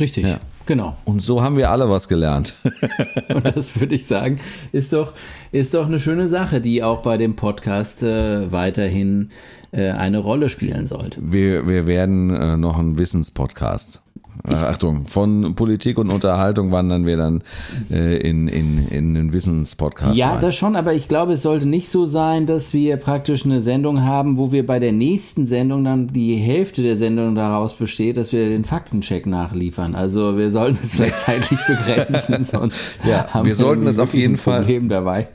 Richtig, 0.00 0.24
Ja. 0.26 0.40
Genau. 0.66 0.96
Und 1.04 1.22
so 1.22 1.42
haben 1.42 1.56
wir 1.56 1.70
alle 1.70 1.88
was 1.90 2.08
gelernt. 2.08 2.54
Und 3.34 3.56
das 3.56 3.78
würde 3.80 3.94
ich 3.94 4.06
sagen, 4.06 4.38
ist 4.72 4.92
doch, 4.92 5.12
ist 5.52 5.74
doch 5.74 5.86
eine 5.86 6.00
schöne 6.00 6.28
Sache, 6.28 6.60
die 6.60 6.82
auch 6.82 7.02
bei 7.02 7.16
dem 7.16 7.36
Podcast 7.36 8.02
äh, 8.02 8.50
weiterhin 8.52 9.30
äh, 9.72 9.90
eine 9.90 10.18
Rolle 10.18 10.48
spielen 10.48 10.86
sollte. 10.86 11.20
Wir, 11.20 11.66
wir 11.68 11.86
werden 11.86 12.30
äh, 12.30 12.56
noch 12.56 12.78
einen 12.78 12.98
Wissenspodcast. 12.98 14.03
Äh, 14.48 14.54
Achtung, 14.54 15.06
von 15.06 15.54
Politik 15.54 15.96
und 15.98 16.10
Unterhaltung 16.10 16.72
wandern 16.72 17.06
wir 17.06 17.16
dann 17.16 17.42
äh, 17.90 18.16
in, 18.18 18.48
in, 18.48 18.88
in 18.88 19.14
den 19.14 19.32
Wissenspodcast. 19.32 20.16
Ja, 20.16 20.32
rein. 20.32 20.40
das 20.40 20.56
schon, 20.56 20.76
aber 20.76 20.92
ich 20.94 21.08
glaube, 21.08 21.32
es 21.34 21.42
sollte 21.42 21.66
nicht 21.68 21.88
so 21.88 22.04
sein, 22.04 22.46
dass 22.46 22.74
wir 22.74 22.96
praktisch 22.96 23.44
eine 23.44 23.60
Sendung 23.60 24.02
haben, 24.02 24.36
wo 24.36 24.52
wir 24.52 24.66
bei 24.66 24.78
der 24.78 24.92
nächsten 24.92 25.46
Sendung 25.46 25.84
dann 25.84 26.08
die 26.08 26.34
Hälfte 26.36 26.82
der 26.82 26.96
Sendung 26.96 27.34
daraus 27.34 27.74
besteht, 27.74 28.16
dass 28.16 28.32
wir 28.32 28.48
den 28.48 28.64
Faktencheck 28.64 29.26
nachliefern. 29.26 29.94
Also 29.94 30.36
wir 30.36 30.50
sollten 30.50 30.78
es 30.82 30.94
vielleicht 30.96 31.20
zeitlich 31.20 31.60
begrenzen, 31.66 32.44
sonst 32.44 32.98
Ja, 33.08 33.28
haben 33.32 33.46
wir 33.46 33.54
sollten 33.56 33.86
es 33.86 33.98
auf 33.98 34.14
jeden 34.14 34.34
ein 34.34 34.38
Fall- 34.38 34.60
Problem 34.60 34.88
dabei. 34.88 35.28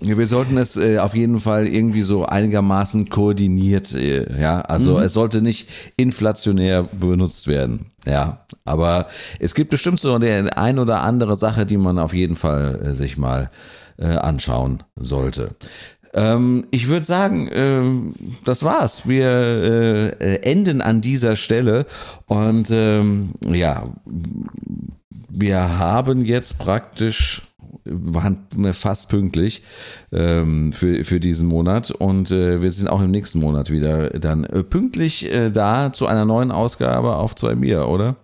Wir 0.00 0.26
sollten 0.26 0.56
es 0.58 0.76
äh, 0.76 0.98
auf 0.98 1.14
jeden 1.14 1.40
Fall 1.40 1.66
irgendwie 1.66 2.02
so 2.02 2.24
einigermaßen 2.26 3.08
koordiniert, 3.08 3.94
äh, 3.94 4.40
ja. 4.40 4.60
Also 4.60 4.98
Mhm. 4.98 5.02
es 5.04 5.12
sollte 5.12 5.40
nicht 5.42 5.68
inflationär 5.96 6.82
benutzt 6.84 7.46
werden, 7.46 7.92
ja. 8.06 8.44
Aber 8.64 9.06
es 9.38 9.54
gibt 9.54 9.70
bestimmt 9.70 10.00
so 10.00 10.14
eine 10.14 10.56
ein 10.56 10.78
oder 10.78 11.00
andere 11.02 11.36
Sache, 11.36 11.66
die 11.66 11.76
man 11.78 11.98
auf 11.98 12.12
jeden 12.14 12.36
Fall 12.36 12.80
äh, 12.84 12.94
sich 12.94 13.16
mal 13.18 13.50
äh, 13.98 14.06
anschauen 14.06 14.82
sollte. 14.96 15.50
Ähm, 16.14 16.66
ich 16.70 16.86
würde 16.88 17.04
sagen, 17.06 17.48
ähm, 17.52 18.14
das 18.44 18.62
war's. 18.62 19.08
Wir 19.08 19.26
äh, 19.26 20.08
äh, 20.10 20.42
enden 20.42 20.80
an 20.80 21.00
dieser 21.00 21.34
Stelle 21.36 21.86
und 22.26 22.68
ähm, 22.70 23.30
ja, 23.44 23.88
wir 25.34 25.78
haben 25.78 26.24
jetzt 26.24 26.58
praktisch 26.58 27.42
waren 27.84 28.46
fast 28.72 29.08
pünktlich 29.10 29.62
ähm, 30.10 30.72
für, 30.72 31.04
für 31.04 31.20
diesen 31.20 31.48
Monat 31.48 31.90
und 31.90 32.30
äh, 32.30 32.62
wir 32.62 32.70
sind 32.70 32.88
auch 32.88 33.02
im 33.02 33.10
nächsten 33.10 33.40
Monat 33.40 33.70
wieder 33.70 34.10
dann 34.10 34.44
äh, 34.44 34.62
pünktlich 34.62 35.30
äh, 35.30 35.50
da 35.50 35.92
zu 35.92 36.06
einer 36.06 36.24
neuen 36.24 36.50
Ausgabe 36.50 37.16
auf 37.16 37.34
zwei 37.34 37.54
Bier, 37.54 37.88
oder? 37.88 38.16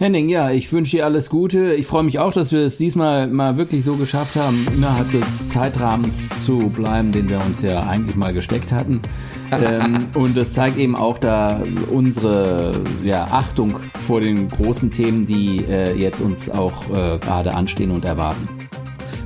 Henning, 0.00 0.28
ja, 0.28 0.52
ich 0.52 0.72
wünsche 0.72 0.98
dir 0.98 1.06
alles 1.06 1.28
Gute. 1.28 1.74
Ich 1.74 1.84
freue 1.88 2.04
mich 2.04 2.20
auch, 2.20 2.32
dass 2.32 2.52
wir 2.52 2.60
es 2.60 2.78
diesmal 2.78 3.26
mal 3.26 3.56
wirklich 3.56 3.82
so 3.82 3.96
geschafft 3.96 4.36
haben, 4.36 4.64
innerhalb 4.72 5.10
des 5.10 5.48
Zeitrahmens 5.48 6.44
zu 6.44 6.70
bleiben, 6.70 7.10
den 7.10 7.28
wir 7.28 7.44
uns 7.44 7.62
ja 7.62 7.82
eigentlich 7.82 8.14
mal 8.14 8.32
gesteckt 8.32 8.70
hatten. 8.70 9.00
ähm, 9.50 10.06
und 10.14 10.36
das 10.36 10.52
zeigt 10.52 10.78
eben 10.78 10.94
auch 10.94 11.18
da 11.18 11.60
unsere 11.90 12.80
ja, 13.02 13.24
Achtung 13.24 13.74
vor 13.98 14.20
den 14.20 14.48
großen 14.48 14.92
Themen, 14.92 15.26
die 15.26 15.64
äh, 15.64 15.92
jetzt 15.96 16.20
uns 16.20 16.48
auch 16.48 16.88
äh, 16.90 17.18
gerade 17.18 17.54
anstehen 17.54 17.90
und 17.90 18.04
erwarten. 18.04 18.48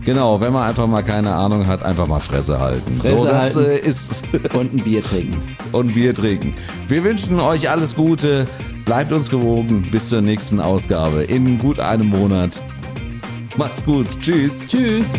Genau, 0.04 0.40
wenn 0.40 0.52
man 0.52 0.68
einfach 0.68 0.86
mal 0.88 1.02
keine 1.02 1.32
Ahnung 1.32 1.66
hat, 1.66 1.82
einfach 1.82 2.08
mal 2.08 2.18
Fresse 2.20 2.58
halten. 2.58 2.94
Fresse 2.96 3.16
so, 3.18 3.24
das 3.24 3.56
halten. 3.56 3.70
äh, 3.70 3.78
ist 3.78 4.22
Und 4.54 4.74
ein 4.74 4.82
Bier 4.82 5.02
trinken. 5.02 5.40
und 5.70 5.94
Bier 5.94 6.12
trinken. 6.14 6.54
Wir 6.88 7.04
wünschen 7.04 7.38
euch 7.38 7.70
alles 7.70 7.94
Gute, 7.94 8.46
bleibt 8.84 9.12
uns 9.12 9.30
gewogen 9.30 9.86
bis 9.92 10.08
zur 10.08 10.20
nächsten 10.20 10.60
Ausgabe 10.60 11.22
in 11.22 11.58
gut 11.58 11.78
einem 11.78 12.08
Monat. 12.08 12.50
Macht's 13.56 13.84
gut, 13.84 14.06
tschüss. 14.20 14.66
Tschüss. 14.66 15.12